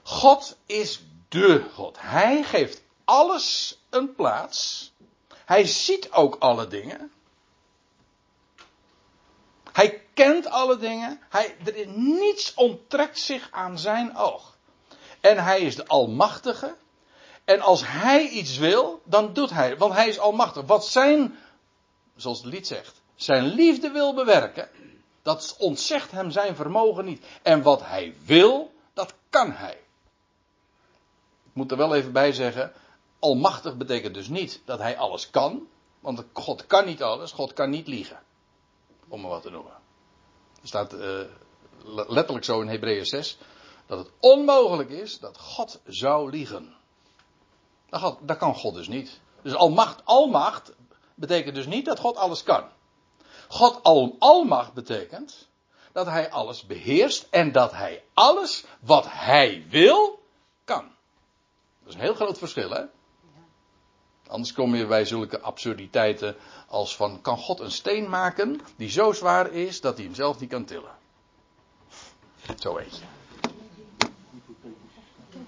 God 0.03 0.57
is 0.67 1.05
de 1.29 1.65
God. 1.75 1.97
Hij 2.01 2.43
geeft 2.43 2.83
alles 3.05 3.79
een 3.91 4.15
plaats. 4.15 4.93
Hij 5.45 5.67
ziet 5.67 6.13
ook 6.13 6.37
alle 6.39 6.67
dingen. 6.67 7.13
Hij 9.77 10.03
kent 10.15 10.47
alle 10.47 10.77
dingen. 10.77 11.21
Hij, 11.29 11.57
er 11.65 11.77
is, 11.77 11.87
niets 11.95 12.55
onttrekt 12.55 13.19
zich 13.19 13.49
aan 13.51 13.79
zijn 13.79 14.17
oog. 14.17 14.57
En 15.21 15.45
hij 15.45 15.61
is 15.61 15.77
de 15.77 15.87
Almachtige. 15.87 16.77
En 17.45 17.61
als 17.61 17.87
hij 17.87 18.29
iets 18.29 18.59
wil, 18.59 19.01
dan 19.05 19.33
doet 19.33 19.51
hij. 19.51 19.77
Want 19.77 19.95
hij 19.95 20.09
is 20.09 20.19
Almachtig. 20.19 20.65
Wat 20.67 20.87
zijn, 20.87 21.39
zoals 22.17 22.43
het 22.43 22.53
lied 22.53 22.67
zegt, 22.67 23.03
zijn 23.15 23.45
liefde 23.45 23.91
wil 23.91 24.15
bewerken, 24.15 24.69
dat 25.23 25.57
ontzegt 25.59 26.11
hem 26.11 26.31
zijn 26.31 26.57
vermogen 26.57 27.05
niet. 27.05 27.25
En 27.43 27.63
wat 27.63 27.81
hij 27.85 28.15
wil, 28.25 28.73
dat 28.95 29.15
kan 29.31 29.53
hij. 29.53 29.79
Ik 31.45 31.53
moet 31.53 31.71
er 31.71 31.77
wel 31.77 31.95
even 31.95 32.13
bij 32.13 32.33
zeggen, 32.33 32.73
almachtig 33.19 33.77
betekent 33.77 34.15
dus 34.15 34.29
niet 34.29 34.61
dat 34.65 34.79
hij 34.79 34.99
alles 34.99 35.31
kan. 35.31 35.69
Want 36.01 36.25
God 36.33 36.67
kan 36.67 36.85
niet 36.85 37.03
alles, 37.03 37.33
God 37.33 37.53
kan 37.53 37.71
niet 37.71 37.87
liegen. 37.87 38.25
Om 39.09 39.21
maar 39.21 39.31
wat 39.31 39.43
te 39.43 39.51
noemen. 39.51 39.73
Er 40.63 40.69
staat 40.69 40.95
uh, 40.95 41.21
letterlijk 42.09 42.45
zo 42.45 42.61
in 42.61 42.69
Hebreeën 42.69 43.07
6 43.07 43.39
dat 43.87 43.99
het 43.99 44.11
onmogelijk 44.21 44.91
is 44.91 45.19
dat 45.19 45.39
God 45.39 45.81
zou 45.87 46.31
liegen. 46.31 46.75
Dat, 47.89 48.19
dat 48.21 48.37
kan 48.37 48.55
God 48.55 48.75
dus 48.75 48.89
niet. 48.89 49.21
Dus 49.43 49.55
almacht, 49.55 50.05
almacht 50.05 50.73
betekent 51.15 51.55
dus 51.55 51.67
niet 51.67 51.85
dat 51.85 51.99
God 51.99 52.17
alles 52.17 52.43
kan. 52.43 52.65
God 53.49 53.83
al, 53.83 54.17
almacht 54.19 54.73
betekent 54.73 55.49
dat 55.93 56.07
hij 56.07 56.31
alles 56.31 56.67
beheerst 56.67 57.27
en 57.31 57.53
dat 57.53 57.73
hij 57.73 58.05
alles 58.15 58.65
wat 58.81 59.07
hij 59.09 59.67
wil, 59.69 60.23
kan. 60.65 60.85
Dat 61.79 61.89
is 61.89 61.95
een 61.95 62.01
heel 62.01 62.15
groot 62.15 62.39
verschil, 62.39 62.71
hè? 62.71 62.85
Anders 64.29 64.53
kom 64.53 64.75
je 64.75 64.87
bij 64.87 65.05
zulke 65.05 65.41
absurditeiten 65.41 66.37
als 66.69 66.97
van, 66.97 67.21
kan 67.21 67.39
God 67.39 67.61
een 67.61 67.71
steen 67.71 68.09
maken 68.09 68.61
die 68.77 68.91
zo 68.91 69.13
zwaar 69.13 69.53
is 69.53 69.81
dat 69.81 69.97
hij 69.97 70.05
hem 70.05 70.15
zelf 70.15 70.41
niet 70.41 70.51
kan 70.51 70.65
tillen? 70.65 70.95
Zo 72.59 72.75
weet 72.75 72.99
je. 72.99 73.05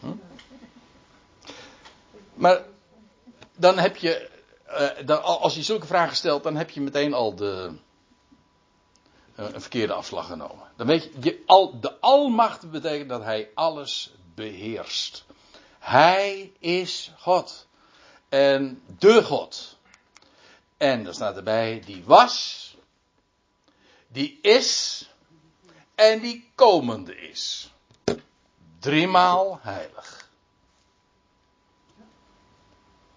Hm? 0.00 0.12
Maar 2.34 2.64
dan 3.56 3.78
heb 3.78 3.96
je, 3.96 4.30
dan, 5.04 5.22
als 5.22 5.54
je 5.54 5.62
zulke 5.62 5.86
vragen 5.86 6.16
stelt, 6.16 6.42
dan 6.42 6.56
heb 6.56 6.70
je 6.70 6.80
meteen 6.80 7.14
al 7.14 7.34
de, 7.34 7.72
uh, 9.36 9.46
een 9.52 9.60
verkeerde 9.60 9.92
afslag 9.92 10.26
genomen. 10.26 10.66
Dan 10.76 10.86
weet 10.86 11.10
je, 11.20 11.42
de 11.80 12.00
almacht 12.00 12.70
betekent 12.70 13.08
dat 13.08 13.22
hij 13.22 13.50
alles 13.54 14.12
beheerst. 14.34 15.24
Hij 15.78 16.52
is 16.58 17.12
God. 17.18 17.67
En 18.28 18.82
de 18.98 19.22
God. 19.22 19.76
En 20.76 21.04
dan 21.04 21.14
staat 21.14 21.36
erbij, 21.36 21.82
die 21.84 22.04
was, 22.04 22.76
die 24.08 24.38
is 24.42 25.02
en 25.94 26.20
die 26.20 26.50
komende 26.54 27.16
is. 27.16 27.72
Driemaal 28.78 29.58
heilig. 29.62 30.30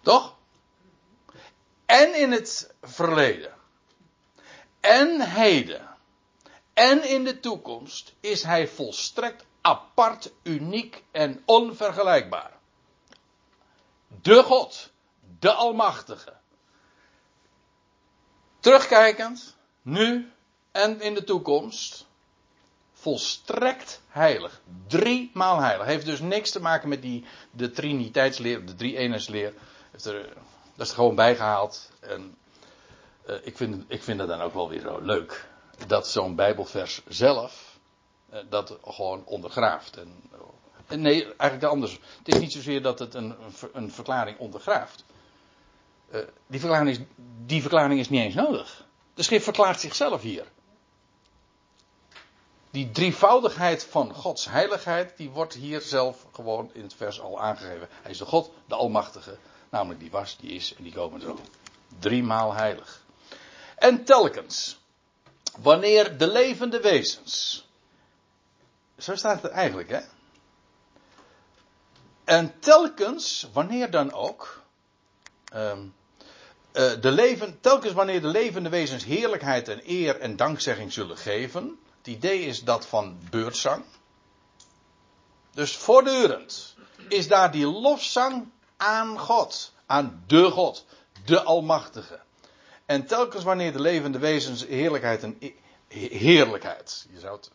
Toch? 0.01 0.35
En 1.85 2.13
in 2.13 2.31
het 2.31 2.73
verleden. 2.81 3.53
En 4.79 5.21
heden. 5.21 5.89
En 6.73 7.03
in 7.03 7.23
de 7.23 7.39
toekomst 7.39 8.13
is 8.19 8.43
hij 8.43 8.67
volstrekt 8.67 9.45
apart, 9.61 10.31
uniek 10.43 11.03
en 11.11 11.43
onvergelijkbaar. 11.45 12.51
De 14.21 14.43
God, 14.43 14.90
de 15.41 15.53
Almachtige. 15.53 16.33
Terugkijkend, 18.59 19.55
nu 19.81 20.31
en 20.71 21.01
in 21.01 21.13
de 21.13 21.23
toekomst, 21.23 22.05
volstrekt 22.93 24.01
heilig. 24.07 24.61
Drie 24.87 25.31
maal 25.33 25.59
heilig. 25.59 25.85
Heeft 25.85 26.05
dus 26.05 26.19
niks 26.19 26.51
te 26.51 26.61
maken 26.61 26.89
met 26.89 27.01
die, 27.01 27.25
de 27.51 27.71
triniteitsleer, 27.71 28.65
de 28.65 28.75
drie 28.75 28.97
eenheidsleer. 28.97 29.53
Er, 29.91 30.33
dat 30.75 30.85
is 30.85 30.89
er 30.89 30.95
gewoon 30.95 31.15
bijgehaald. 31.15 31.91
En 31.99 32.37
uh, 33.27 33.35
ik, 33.43 33.57
vind, 33.57 33.83
ik 33.87 34.03
vind 34.03 34.19
het 34.19 34.29
dan 34.29 34.41
ook 34.41 34.53
wel 34.53 34.69
weer 34.69 34.81
zo 34.81 34.99
leuk. 35.01 35.47
Dat 35.87 36.07
zo'n 36.07 36.35
bijbelvers 36.35 37.01
zelf 37.07 37.79
uh, 38.33 38.39
dat 38.49 38.77
gewoon 38.83 39.25
ondergraaft. 39.25 39.97
En, 39.97 40.21
uh, 40.91 40.97
nee, 40.97 41.23
eigenlijk 41.23 41.73
anders. 41.73 41.99
Het 42.17 42.27
is 42.27 42.39
niet 42.39 42.51
zozeer 42.51 42.81
dat 42.81 42.99
het 42.99 43.13
een, 43.13 43.35
een 43.73 43.91
verklaring 43.91 44.39
ondergraaft. 44.39 45.03
Die, 46.47 46.59
verklaring 46.59 46.89
is, 46.89 46.99
die 47.45 47.61
verklaring 47.61 47.99
is 47.99 48.09
niet 48.09 48.21
eens 48.21 48.35
nodig. 48.35 48.85
De 49.13 49.23
schrift 49.23 49.43
verklaart 49.43 49.79
zichzelf 49.79 50.21
hier. 50.21 50.45
Die 52.71 52.91
drievoudigheid 52.91 53.83
van 53.83 54.13
Gods 54.13 54.45
heiligheid, 54.45 55.17
die 55.17 55.29
wordt 55.29 55.53
hier 55.53 55.81
zelf 55.81 56.25
gewoon 56.33 56.69
in 56.73 56.81
het 56.81 56.93
vers 56.93 57.21
al 57.21 57.41
aangegeven. 57.41 57.87
Hij 58.01 58.11
is 58.11 58.17
de 58.17 58.25
God, 58.25 58.51
de 58.65 58.75
Almachtige, 58.75 59.37
namelijk 59.69 59.99
die 59.99 60.11
was, 60.11 60.37
die 60.37 60.51
is 60.51 60.75
en 60.75 60.83
die 60.83 60.93
komen 60.93 61.21
zo. 61.21 61.39
Driemaal 61.99 62.53
heilig. 62.53 63.03
En 63.75 64.03
telkens, 64.03 64.79
wanneer 65.59 66.17
de 66.17 66.27
levende 66.27 66.79
wezens. 66.79 67.65
Zo 68.97 69.15
staat 69.15 69.41
het 69.41 69.51
eigenlijk, 69.51 69.89
hè? 69.89 69.99
En 72.23 72.59
telkens, 72.59 73.49
wanneer 73.53 73.91
dan 73.91 74.13
ook. 74.13 74.61
ehm, 75.51 75.77
eh, 75.77 76.00
de 76.71 77.11
leven, 77.11 77.59
telkens 77.61 77.93
wanneer 77.93 78.21
de 78.21 78.27
levende 78.27 78.69
wezens 78.69 79.05
heerlijkheid 79.05 79.67
en 79.67 79.81
eer 79.85 80.19
en 80.19 80.35
dankzegging 80.35 80.93
zullen 80.93 81.17
geven. 81.17 81.79
Het 81.97 82.07
idee 82.07 82.41
is 82.41 82.63
dat 82.63 82.85
van 82.85 83.19
beurtzang. 83.29 83.83
Dus 85.53 85.75
voortdurend 85.77 86.75
is 87.07 87.27
daar 87.27 87.51
die 87.51 87.67
lofzang 87.67 88.47
aan 88.77 89.19
God. 89.19 89.73
Aan 89.85 90.23
de 90.27 90.49
God. 90.49 90.85
De 91.25 91.41
Almachtige. 91.41 92.19
En 92.85 93.05
telkens 93.05 93.43
wanneer 93.43 93.71
de 93.71 93.81
levende 93.81 94.19
wezens 94.19 94.65
heerlijkheid 94.65 95.23
en 95.23 95.37
e- 95.39 95.53
heerlijkheid. 96.17 97.07
Je 97.13 97.19
zou 97.19 97.35
het 97.35 97.51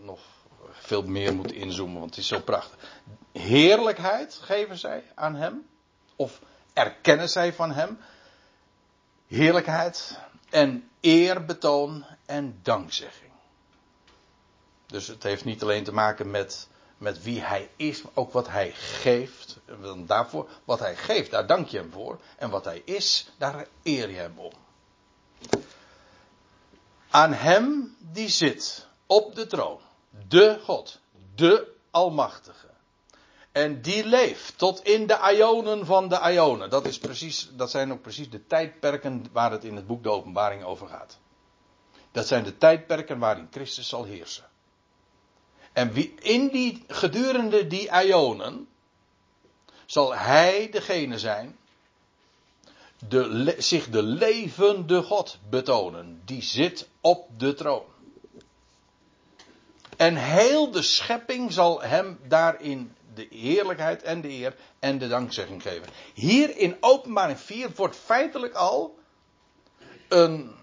nog 0.00 0.20
veel 0.70 1.02
meer 1.02 1.34
moeten 1.34 1.56
inzoomen, 1.56 1.98
want 1.98 2.10
het 2.10 2.18
is 2.18 2.28
zo 2.28 2.40
prachtig. 2.40 2.78
Heerlijkheid 3.32 4.38
geven 4.42 4.78
zij 4.78 5.04
aan 5.14 5.34
hem. 5.34 5.66
Of 6.16 6.40
erkennen 6.72 7.28
zij 7.28 7.52
van 7.52 7.72
hem. 7.72 7.98
Heerlijkheid 9.26 10.18
en 10.50 10.88
eerbetoon 11.00 12.04
en 12.26 12.58
dankzegging. 12.62 13.32
Dus 14.86 15.06
het 15.06 15.22
heeft 15.22 15.44
niet 15.44 15.62
alleen 15.62 15.84
te 15.84 15.92
maken 15.92 16.30
met, 16.30 16.68
met 16.98 17.22
wie 17.22 17.40
hij 17.40 17.70
is, 17.76 18.02
maar 18.02 18.12
ook 18.14 18.32
wat 18.32 18.48
hij 18.48 18.72
geeft. 18.72 19.58
Daarvoor, 19.96 20.48
wat 20.64 20.78
hij 20.78 20.96
geeft, 20.96 21.30
daar 21.30 21.46
dank 21.46 21.68
je 21.68 21.78
hem 21.78 21.92
voor. 21.92 22.20
En 22.36 22.50
wat 22.50 22.64
hij 22.64 22.82
is, 22.84 23.30
daar 23.38 23.66
eer 23.82 24.10
je 24.10 24.16
hem 24.16 24.38
om. 24.38 24.52
Aan 27.10 27.32
hem 27.32 27.96
die 27.98 28.28
zit 28.28 28.86
op 29.06 29.34
de 29.34 29.46
troon. 29.46 29.80
De 30.28 30.60
God. 30.64 31.00
De 31.34 31.74
Almachtige. 31.90 32.65
En 33.56 33.80
die 33.80 34.06
leeft 34.06 34.58
tot 34.58 34.84
in 34.84 35.06
de 35.06 35.34
ionen 35.36 35.86
van 35.86 36.08
de 36.08 36.20
ionen. 36.32 36.70
Dat, 36.70 36.86
is 36.86 36.98
precies, 36.98 37.48
dat 37.52 37.70
zijn 37.70 37.92
ook 37.92 38.02
precies 38.02 38.30
de 38.30 38.46
tijdperken 38.46 39.26
waar 39.32 39.50
het 39.50 39.64
in 39.64 39.76
het 39.76 39.86
boek 39.86 40.02
de 40.02 40.10
Openbaring 40.10 40.64
over 40.64 40.88
gaat. 40.88 41.18
Dat 42.12 42.26
zijn 42.26 42.44
de 42.44 42.58
tijdperken 42.58 43.18
waarin 43.18 43.48
Christus 43.50 43.88
zal 43.88 44.04
heersen. 44.04 44.44
En 45.72 45.92
wie, 45.92 46.14
in 46.20 46.48
die, 46.48 46.84
gedurende 46.88 47.66
die 47.66 47.90
ionen 48.04 48.68
zal 49.86 50.14
hij 50.14 50.70
degene 50.70 51.18
zijn, 51.18 51.56
de, 53.08 53.54
zich 53.58 53.90
de 53.90 54.02
levende 54.02 55.02
God 55.02 55.38
betonen. 55.48 56.22
Die 56.24 56.42
zit 56.42 56.88
op 57.00 57.28
de 57.38 57.54
troon. 57.54 57.84
En 59.96 60.16
heel 60.16 60.70
de 60.70 60.82
schepping 60.82 61.52
zal 61.52 61.82
hem 61.82 62.18
daarin 62.28 62.96
de 63.16 63.26
heerlijkheid 63.30 64.02
en 64.02 64.20
de 64.20 64.28
eer 64.28 64.56
en 64.78 64.98
de 64.98 65.08
dankzegging 65.08 65.62
geven. 65.62 65.88
Hier 66.14 66.56
in 66.56 66.76
openbaring 66.80 67.38
4 67.38 67.70
wordt 67.74 67.96
feitelijk 67.96 68.54
al 68.54 68.98
een, 70.08 70.54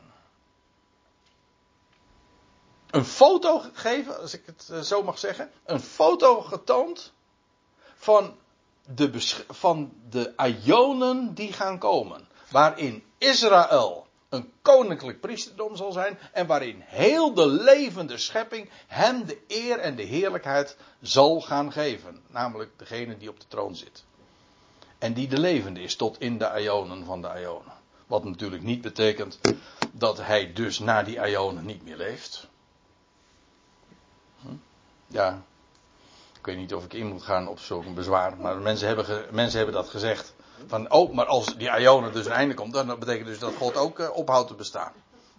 een 2.89 3.05
foto 3.05 3.59
gegeven, 3.59 4.19
als 4.19 4.33
ik 4.33 4.45
het 4.45 4.69
eh, 4.71 4.79
zo 4.79 5.03
mag 5.03 5.19
zeggen. 5.19 5.51
Een 5.65 5.79
foto 5.79 6.41
getoond 6.41 7.13
van 7.95 8.37
de, 8.95 9.43
van 9.49 9.93
de 10.09 10.33
Ionen 10.63 11.33
die 11.33 11.53
gaan 11.53 11.77
komen. 11.77 12.27
Waarin 12.49 13.03
Israël 13.17 14.02
een 14.33 14.51
koninklijk 14.61 15.19
priesterdom 15.19 15.75
zal 15.75 15.91
zijn. 15.91 16.19
En 16.31 16.47
waarin 16.47 16.81
heel 16.85 17.33
de 17.33 17.47
levende 17.47 18.17
schepping 18.17 18.69
hem 18.87 19.25
de 19.25 19.37
eer 19.47 19.79
en 19.79 19.95
de 19.95 20.03
heerlijkheid 20.03 20.77
zal 21.01 21.41
gaan 21.41 21.71
geven. 21.71 22.21
Namelijk 22.27 22.71
degene 22.77 23.17
die 23.17 23.29
op 23.29 23.39
de 23.39 23.47
troon 23.47 23.75
zit. 23.75 24.03
En 24.97 25.13
die 25.13 25.27
de 25.27 25.39
levende 25.39 25.81
is 25.81 25.95
tot 25.95 26.19
in 26.19 26.37
de 26.37 26.51
Ionen 26.61 27.05
van 27.05 27.21
de 27.21 27.39
Ionen. 27.39 27.73
Wat 28.07 28.23
natuurlijk 28.23 28.63
niet 28.63 28.81
betekent 28.81 29.39
dat 29.91 30.17
hij 30.17 30.53
dus 30.53 30.79
na 30.79 31.03
die 31.03 31.27
Ionen 31.27 31.65
niet 31.65 31.83
meer 31.83 31.97
leeft. 31.97 32.47
Hm? 34.41 34.47
Ja, 35.07 35.43
ik 36.37 36.45
weet 36.45 36.57
niet 36.57 36.73
of 36.73 36.83
ik 36.83 36.93
in 36.93 37.07
moet 37.07 37.23
gaan 37.23 37.47
op 37.47 37.59
zo'n 37.59 37.93
bezwaar, 37.93 38.37
maar 38.37 38.57
mensen 38.57 38.87
hebben, 38.87 39.25
mensen 39.31 39.57
hebben 39.57 39.75
dat 39.75 39.89
gezegd. 39.89 40.33
Van, 40.67 40.91
oh, 40.91 41.13
maar 41.13 41.25
als 41.25 41.55
die 41.57 41.79
Ionen 41.79 42.13
dus 42.13 42.25
een 42.25 42.31
einde 42.31 42.53
komt, 42.53 42.73
dan 42.73 42.99
betekent 42.99 43.27
dus 43.27 43.39
dat 43.39 43.55
God 43.55 43.77
ook 43.77 43.99
eh, 43.99 44.15
ophoudt 44.15 44.47
te 44.47 44.55
bestaan. 44.55 44.91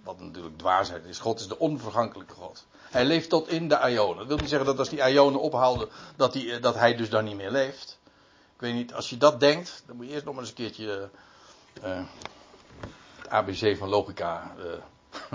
Wat 0.02 0.20
natuurlijk 0.20 0.58
dwaasheid 0.58 1.04
is. 1.04 1.18
God 1.18 1.40
is 1.40 1.48
de 1.48 1.58
onvergankelijke 1.58 2.34
God. 2.34 2.66
Hij 2.90 3.04
leeft 3.04 3.28
tot 3.28 3.48
in 3.48 3.68
de 3.68 3.90
Ionen. 3.90 4.16
Dat 4.16 4.26
wil 4.26 4.36
niet 4.36 4.48
zeggen 4.48 4.66
dat 4.66 4.78
als 4.78 4.88
die 4.88 5.10
Ionen 5.10 5.40
ophouden, 5.40 5.88
dat, 6.16 6.32
die, 6.32 6.52
eh, 6.52 6.62
dat 6.62 6.74
hij 6.74 6.96
dus 6.96 7.10
dan 7.10 7.24
niet 7.24 7.36
meer 7.36 7.50
leeft. 7.50 7.98
Ik 8.54 8.60
weet 8.60 8.74
niet, 8.74 8.94
als 8.94 9.10
je 9.10 9.16
dat 9.16 9.40
denkt, 9.40 9.82
dan 9.86 9.96
moet 9.96 10.06
je 10.06 10.12
eerst 10.12 10.24
nog 10.24 10.34
maar 10.34 10.42
eens 10.42 10.52
een 10.52 10.56
keertje 10.56 11.08
eh, 11.82 12.02
het 13.16 13.28
ABC 13.28 13.76
van 13.76 13.88
logica 13.88 14.54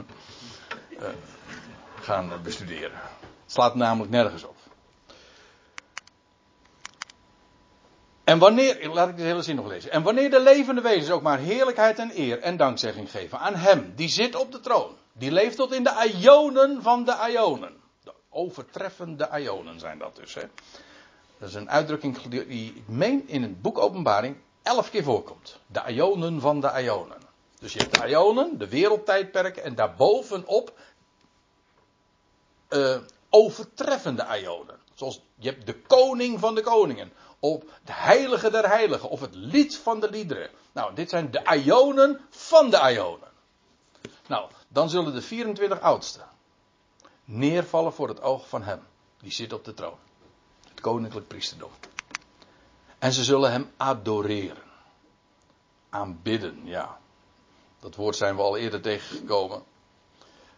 gaan 2.08 2.32
bestuderen. 2.44 3.00
Het 3.44 3.52
slaat 3.52 3.76
namelijk 3.76 4.12
nergens 4.12 4.44
op. 4.44 4.59
En 8.30 8.40
wanneer, 8.40 8.90
laat 8.90 9.10
ik 9.10 9.18
de 9.18 9.24
hele 9.24 9.42
zin 9.42 9.56
nog 9.56 9.68
lezen. 9.68 9.92
En 9.92 10.04
wanneer 10.04 10.30
de 10.30 10.40
levende 10.40 10.82
wezens 10.82 11.10
ook 11.10 11.22
maar 11.22 11.40
heerlijkheid 11.40 12.00
en 12.00 12.12
eer 12.16 12.40
en 12.40 12.58
dankzegging 12.58 13.12
geven 13.12 13.40
aan 13.40 13.56
hem, 13.56 13.94
die 13.96 14.10
zit 14.10 14.36
op 14.36 14.52
de 14.52 14.60
troon. 14.60 14.96
Die 15.14 15.32
leeft 15.32 15.56
tot 15.56 15.74
in 15.74 15.84
de 15.84 16.12
ionen 16.22 16.82
van 16.82 17.06
de 17.06 17.28
ionen. 17.32 17.74
De 18.04 18.14
overtreffende 18.30 19.30
ionen 19.34 19.80
zijn 19.80 19.98
dat 19.98 20.16
dus. 20.16 20.34
Hè. 20.34 20.42
Dat 21.38 21.50
is 21.50 21.56
een 21.56 21.70
uitdrukking 21.70 22.22
die 22.22 22.74
ik 22.76 22.88
meen 22.88 23.28
in 23.28 23.42
het 23.42 23.62
boek 23.62 23.78
Openbaring 23.78 24.38
elf 24.64 24.90
keer 24.90 25.04
voorkomt. 25.04 25.60
De 25.68 25.84
ionen 25.88 26.42
van 26.42 26.62
de 26.62 26.72
ionen. 26.82 27.18
Dus 27.60 27.74
je 27.74 27.80
hebt 27.80 28.02
de 28.02 28.08
ionen, 28.08 28.58
de 28.58 28.68
wereldtijdperken 28.68 29.64
en 29.64 29.76
daarbovenop 29.76 30.74
eh 32.68 32.98
overtreffende 33.30 34.26
ionen. 34.42 34.80
Zoals 34.94 35.22
je 35.36 35.50
hebt 35.50 35.66
de 35.66 35.82
koning 35.82 36.40
van 36.40 36.56
de 36.56 36.62
koningen. 36.62 37.12
Of 37.40 37.64
de 37.84 37.94
heilige 37.94 38.50
der 38.50 38.68
heiligen. 38.68 39.10
Of 39.10 39.22
het 39.22 39.36
lied 39.36 39.78
van 39.78 40.00
de 40.00 40.10
liederen. 40.10 40.50
Nou, 40.72 40.96
dit 40.96 41.10
zijn 41.10 41.32
de 41.32 41.62
ionen 41.64 42.22
van 42.30 42.70
de 42.70 42.92
ionen. 42.94 43.28
Nou, 44.28 44.50
dan 44.68 44.90
zullen 44.90 45.14
de 45.14 45.22
24 45.22 45.82
oudsten 45.82 46.28
neervallen 47.30 47.94
voor 47.94 48.08
het 48.08 48.22
oog 48.22 48.50
van 48.50 48.64
hem. 48.64 48.82
Die 49.22 49.32
zit 49.32 49.54
op 49.54 49.66
de 49.66 49.74
troon. 49.74 49.98
Het 50.70 50.82
koninklijk 50.82 51.28
priesterdom. 51.28 51.72
En 53.00 53.14
ze 53.14 53.24
zullen 53.24 53.52
hem 53.52 53.72
adoreren. 53.78 54.64
Aanbidden, 55.90 56.62
ja. 56.64 57.00
Dat 57.80 57.96
woord 57.96 58.16
zijn 58.16 58.36
we 58.36 58.42
al 58.42 58.58
eerder 58.58 58.82
tegengekomen. 58.82 59.64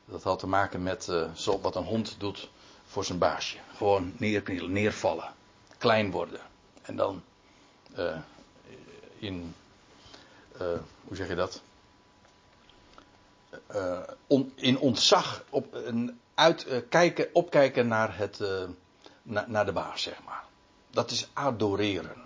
Dat 0.05 0.23
had 0.23 0.39
te 0.39 0.47
maken 0.47 0.83
met 0.83 1.07
uh, 1.07 1.57
wat 1.61 1.75
een 1.75 1.83
hond 1.83 2.15
doet 2.19 2.49
voor 2.85 3.05
zijn 3.05 3.17
baasje. 3.17 3.57
Gewoon 3.75 4.13
neerknielen, 4.17 4.71
neervallen. 4.71 5.33
Klein 5.77 6.11
worden. 6.11 6.41
En 6.91 6.97
dan 6.97 7.23
uh, 7.97 8.17
in, 9.19 9.55
uh, 10.53 10.59
hoe 11.03 11.15
zeg 11.15 11.27
je 11.27 11.35
dat? 11.35 11.61
On, 14.27 14.51
in 14.55 14.79
ontzag 14.79 15.43
op, 15.49 15.77
uitkijken, 16.33 17.29
opkijken 17.33 17.87
naar, 17.87 18.17
het, 18.17 18.39
na, 19.21 19.45
naar 19.47 19.65
de 19.65 19.71
baas, 19.71 20.01
zeg 20.01 20.23
maar. 20.25 20.43
Dat 20.89 21.11
is 21.11 21.29
adoreren. 21.33 22.21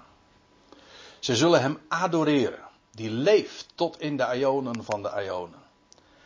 Ze 1.19 1.36
zullen 1.36 1.62
hem 1.62 1.80
adoreren. 1.88 2.67
Die 2.91 3.10
leeft 3.10 3.67
tot 3.75 3.99
in 3.99 4.17
de 4.17 4.32
ionen 4.36 4.84
van 4.84 5.01
de 5.01 5.23
ionen. 5.25 5.63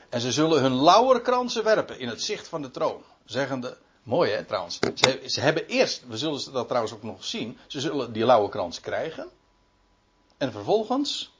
En 0.09 0.21
ze 0.21 0.31
zullen 0.31 0.61
hun 0.61 0.75
lauwerkransen 0.75 1.63
werpen 1.63 1.99
in 1.99 2.07
het 2.07 2.21
zicht 2.21 2.47
van 2.47 2.61
de 2.61 2.71
troon. 2.71 3.03
Zeggende, 3.25 3.77
mooi 4.09 4.31
hè 4.31 4.43
trouwens. 4.43 4.79
Ze, 4.95 5.23
ze, 5.25 5.41
hebben 5.41 5.67
eerst, 5.67 6.07
we 6.07 6.17
zullen 6.17 6.53
dat 6.53 6.67
trouwens 6.67 6.93
ook 6.93 7.03
nog 7.03 7.25
zien. 7.25 7.57
Ze 7.67 7.79
zullen 7.79 8.13
die 8.13 8.25
lauwerkrans 8.25 8.79
krijgen. 8.79 9.29
En 10.37 10.51
vervolgens 10.51 11.33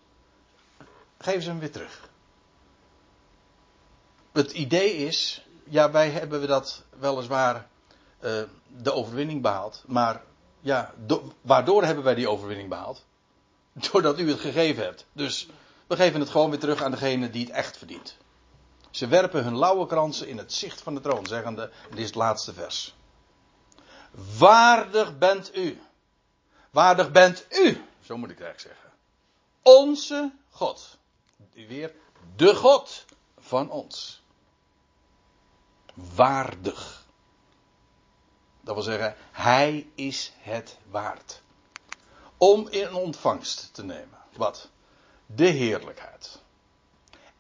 geven 1.18 1.42
ze 1.42 1.50
hem 1.50 1.60
weer 1.60 1.72
terug. 1.72 2.10
Het 4.32 4.52
idee 4.52 4.96
is, 4.96 5.46
ja 5.64 5.92
wij 5.92 6.10
hebben 6.10 6.42
we 6.42 6.48
dat 6.48 6.84
weliswaar 7.00 7.68
uh, 8.24 8.42
de 8.68 8.94
overwinning 8.94 9.42
behaald. 9.42 9.84
Maar 9.88 10.24
ja, 10.60 10.94
do, 11.06 11.34
waardoor 11.42 11.84
hebben 11.84 12.04
wij 12.04 12.16
die 12.16 12.30
overwinning 12.30 12.70
behaald? 12.70 13.06
Doordat 13.92 14.20
u 14.20 14.30
het 14.30 14.40
gegeven 14.40 14.84
hebt. 14.84 15.06
Dus 15.14 15.48
we 15.88 15.96
geven 15.96 16.20
het 16.20 16.30
gewoon 16.30 16.50
weer 16.50 16.60
terug 16.60 16.84
aan 16.84 16.92
degene 16.92 17.30
die 17.30 17.46
het 17.46 17.54
echt 17.54 17.78
verdient. 17.78 18.18
Ze 18.90 19.08
werpen 19.08 19.44
hun 19.44 19.58
lauwerkransen 19.58 20.28
in 20.28 20.38
het 20.38 20.54
zicht 20.54 20.82
van 20.82 20.96
de 20.96 21.02
troon, 21.02 21.26
zeggende, 21.28 21.72
dit 21.90 22.00
is 22.00 22.06
het 22.06 22.16
laatste 22.16 22.54
vers. 22.54 22.96
Waardig 24.38 25.18
bent 25.18 25.56
u. 25.56 25.82
Waardig 26.72 27.12
bent 27.12 27.46
u, 27.50 27.84
zo 28.02 28.18
moet 28.18 28.30
ik 28.30 28.40
eigenlijk 28.40 28.76
zeggen. 28.76 28.98
Onze 29.62 30.32
God. 30.50 30.98
Weer 31.54 31.94
de 32.36 32.56
God 32.56 33.06
van 33.38 33.70
ons. 33.70 34.22
waardig. 36.16 37.08
Dat 38.62 38.76
wil 38.76 38.84
zeggen, 38.84 39.16
hij 39.32 39.90
is 39.96 40.34
het 40.38 40.78
waard. 40.90 41.42
Om 42.38 42.68
in 42.68 42.94
ontvangst 42.94 43.74
te 43.74 43.84
nemen. 43.84 44.18
Wat? 44.36 44.70
De 45.26 45.46
heerlijkheid. 45.48 46.42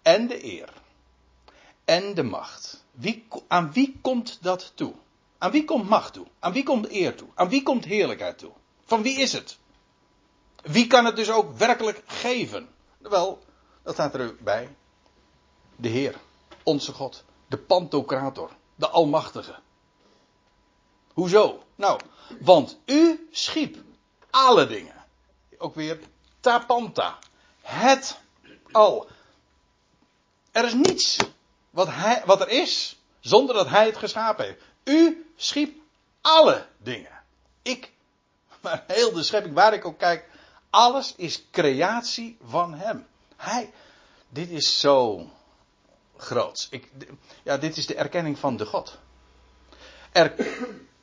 En 0.01 0.27
de 0.27 0.43
eer. 0.43 0.78
En 1.89 2.13
de 2.13 2.23
macht. 2.23 2.83
Wie, 2.91 3.27
aan 3.47 3.73
wie 3.73 3.99
komt 4.01 4.37
dat 4.41 4.71
toe? 4.75 4.93
Aan 5.37 5.51
wie 5.51 5.65
komt 5.65 5.89
macht 5.89 6.13
toe? 6.13 6.25
Aan 6.39 6.53
wie 6.53 6.63
komt 6.63 6.89
eer 6.91 7.15
toe? 7.15 7.27
Aan 7.35 7.49
wie 7.49 7.63
komt 7.63 7.85
heerlijkheid 7.85 8.37
toe? 8.37 8.51
Van 8.85 9.01
wie 9.01 9.19
is 9.19 9.33
het? 9.33 9.57
Wie 10.61 10.87
kan 10.87 11.05
het 11.05 11.15
dus 11.15 11.31
ook 11.31 11.57
werkelijk 11.57 12.03
geven? 12.05 12.69
Wel, 12.97 13.39
dat 13.83 13.93
staat 13.93 14.15
erbij. 14.15 14.75
De 15.75 15.87
Heer, 15.87 16.15
onze 16.63 16.93
God, 16.93 17.23
de 17.47 17.57
Pantocrator, 17.57 18.49
de 18.75 18.89
Almachtige. 18.89 19.55
Hoezo? 21.13 21.63
Nou, 21.75 21.99
want 22.39 22.79
u 22.85 23.27
schiep 23.31 23.77
alle 24.29 24.67
dingen. 24.67 25.05
Ook 25.57 25.75
weer 25.75 25.99
tapanta. 26.39 27.17
Het 27.61 28.19
al. 28.71 29.07
Er 30.51 30.65
is 30.65 30.73
niets 30.73 31.17
wat, 31.79 31.87
hij, 31.87 32.21
wat 32.25 32.41
er 32.41 32.49
is 32.49 32.99
zonder 33.19 33.55
dat 33.55 33.67
hij 33.67 33.85
het 33.85 33.97
geschapen 33.97 34.45
heeft. 34.45 34.61
U 34.83 35.31
schiep 35.35 35.81
alle 36.21 36.65
dingen. 36.77 37.21
Ik, 37.61 37.91
maar 38.61 38.83
heel 38.87 39.13
de 39.13 39.23
schepping, 39.23 39.55
waar 39.55 39.73
ik 39.73 39.85
ook 39.85 39.97
kijk, 39.97 40.29
alles 40.69 41.13
is 41.15 41.45
creatie 41.51 42.37
van 42.43 42.73
hem. 42.73 43.07
Hij, 43.35 43.73
dit 44.29 44.49
is 44.49 44.79
zo 44.79 45.29
groots. 46.17 46.67
Ik, 46.69 46.89
ja, 47.43 47.57
dit 47.57 47.77
is 47.77 47.85
de 47.85 47.95
erkenning 47.95 48.39
van 48.39 48.57
de 48.57 48.65
God. 48.65 48.97
Er, 50.11 50.33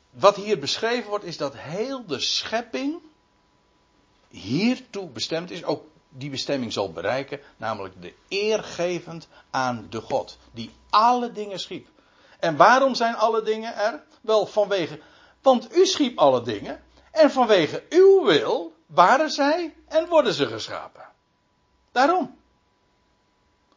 wat 0.09 0.35
hier 0.35 0.59
beschreven 0.59 1.09
wordt, 1.09 1.25
is 1.25 1.37
dat 1.37 1.53
heel 1.55 2.05
de 2.05 2.19
schepping 2.19 3.01
hiertoe 4.29 5.09
bestemd 5.09 5.51
is, 5.51 5.63
ook 5.63 5.85
die 6.17 6.29
bestemming 6.29 6.73
zal 6.73 6.91
bereiken, 6.91 7.39
namelijk 7.57 8.01
de 8.01 8.13
eergevend 8.27 9.27
aan 9.49 9.87
de 9.89 10.01
God, 10.01 10.37
die 10.51 10.71
alle 10.89 11.31
dingen 11.31 11.59
schiep. 11.59 11.87
En 12.39 12.55
waarom 12.55 12.95
zijn 12.95 13.15
alle 13.15 13.41
dingen 13.41 13.75
er? 13.75 14.03
Wel 14.21 14.45
vanwege, 14.45 14.99
want 15.41 15.75
u 15.75 15.85
schiep 15.85 16.17
alle 16.17 16.41
dingen, 16.41 16.83
en 17.11 17.31
vanwege 17.31 17.83
uw 17.89 18.23
wil 18.23 18.75
waren 18.85 19.29
zij 19.29 19.75
en 19.87 20.07
worden 20.07 20.33
ze 20.33 20.47
geschapen. 20.47 21.09
Daarom. 21.91 22.37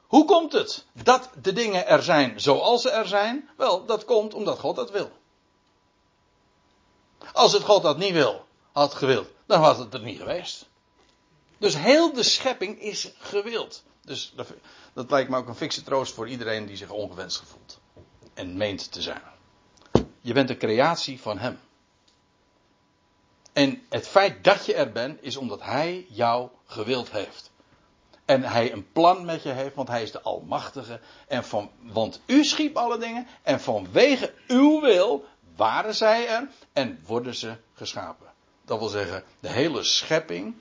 Hoe 0.07 0.25
komt 0.25 0.53
het 0.53 0.87
dat 0.93 1.31
de 1.43 1.53
dingen 1.53 1.87
er 1.87 2.03
zijn 2.03 2.41
zoals 2.41 2.83
ze 2.83 2.91
er 2.91 3.07
zijn? 3.07 3.49
Wel, 3.57 3.85
dat 3.85 4.05
komt 4.05 4.35
omdat 4.35 4.59
God 4.59 4.77
dat 4.77 4.91
wil. 4.91 5.11
Als 7.33 7.53
het 7.53 7.63
God 7.63 7.83
dat 7.83 7.99
niet 7.99 8.13
wil, 8.13 8.45
had 8.73 8.95
gewild, 8.95 9.29
dan 9.47 9.61
was 9.61 9.79
het 9.79 9.95
er 9.95 10.01
niet 10.01 10.19
geweest. 10.19 10.70
Dus 11.61 11.77
heel 11.77 12.13
de 12.13 12.23
schepping 12.23 12.81
is 12.81 13.13
gewild. 13.19 13.85
Dus 14.01 14.35
dat, 14.93 15.11
lijkt 15.11 15.31
me 15.31 15.37
ook 15.37 15.49
een 15.49 15.55
fikse 15.55 15.83
troost 15.83 16.15
voor 16.15 16.29
iedereen 16.29 16.67
die 16.67 16.77
zich 16.77 16.91
ongewenst 16.91 17.39
gevoelt. 17.39 17.81
En 18.35 18.57
meent 18.57 18.93
te 18.93 19.03
zijn. 19.03 19.23
Je 20.21 20.33
bent 20.33 20.51
een 20.51 20.59
creatie 20.59 21.21
van 21.21 21.39
Hem. 21.39 21.61
En 23.53 23.83
het 23.89 24.09
feit 24.09 24.45
dat 24.45 24.67
je 24.67 24.75
er 24.75 24.93
bent, 24.93 25.23
is 25.23 25.37
omdat 25.37 25.63
Hij 25.63 26.07
jou 26.09 26.49
gewild 26.67 27.11
heeft. 27.11 27.51
En 28.25 28.43
Hij 28.43 28.73
een 28.73 28.93
plan 28.93 29.25
met 29.25 29.43
je 29.43 29.51
heeft, 29.51 29.75
want 29.75 29.89
Hij 29.89 30.03
is 30.03 30.13
de 30.13 30.21
Almachtige. 30.21 31.01
En 31.29 31.45
van, 31.45 31.71
want 31.81 32.21
U 32.27 32.45
schiep 32.45 32.77
alle 32.77 32.99
dingen. 32.99 33.27
En 33.43 33.61
vanwege 33.61 34.35
uw 34.47 34.81
wil 34.81 35.25
waren 35.57 35.95
zij 35.95 36.29
er 36.29 36.49
en 36.73 37.03
worden 37.07 37.35
ze 37.35 37.57
geschapen. 37.75 38.33
Dat 38.65 38.79
wil 38.79 38.89
zeggen, 38.89 39.25
de 39.41 39.49
hele 39.49 39.83
schepping 39.83 40.55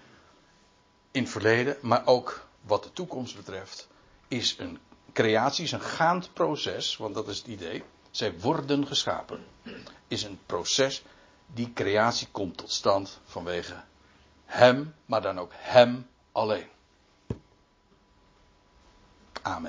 in 1.20 1.26
het 1.26 1.34
verleden, 1.34 1.78
maar 1.82 2.06
ook 2.06 2.48
wat 2.62 2.84
de 2.84 2.94
toekomst 2.94 3.36
betreft, 3.36 3.88
is 4.28 4.56
een 4.60 4.80
creatie, 5.14 5.64
is 5.64 5.72
een 5.72 5.82
gaand 5.82 6.34
proces, 6.34 6.98
want 6.98 7.14
dat 7.14 7.28
is 7.28 7.38
het 7.38 7.48
idee. 7.48 7.84
Zij 8.12 8.40
worden 8.40 8.88
geschapen. 8.88 9.46
Is 10.08 10.24
een 10.24 10.40
proces 10.46 11.04
die 11.46 11.74
creatie 11.74 12.28
komt 12.32 12.58
tot 12.58 12.72
stand 12.72 13.20
vanwege 13.26 13.84
Hem, 14.46 14.96
maar 15.06 15.22
dan 15.22 15.40
ook 15.40 15.52
Hem 15.56 16.08
alleen. 16.32 16.68
Amen. 19.42 19.68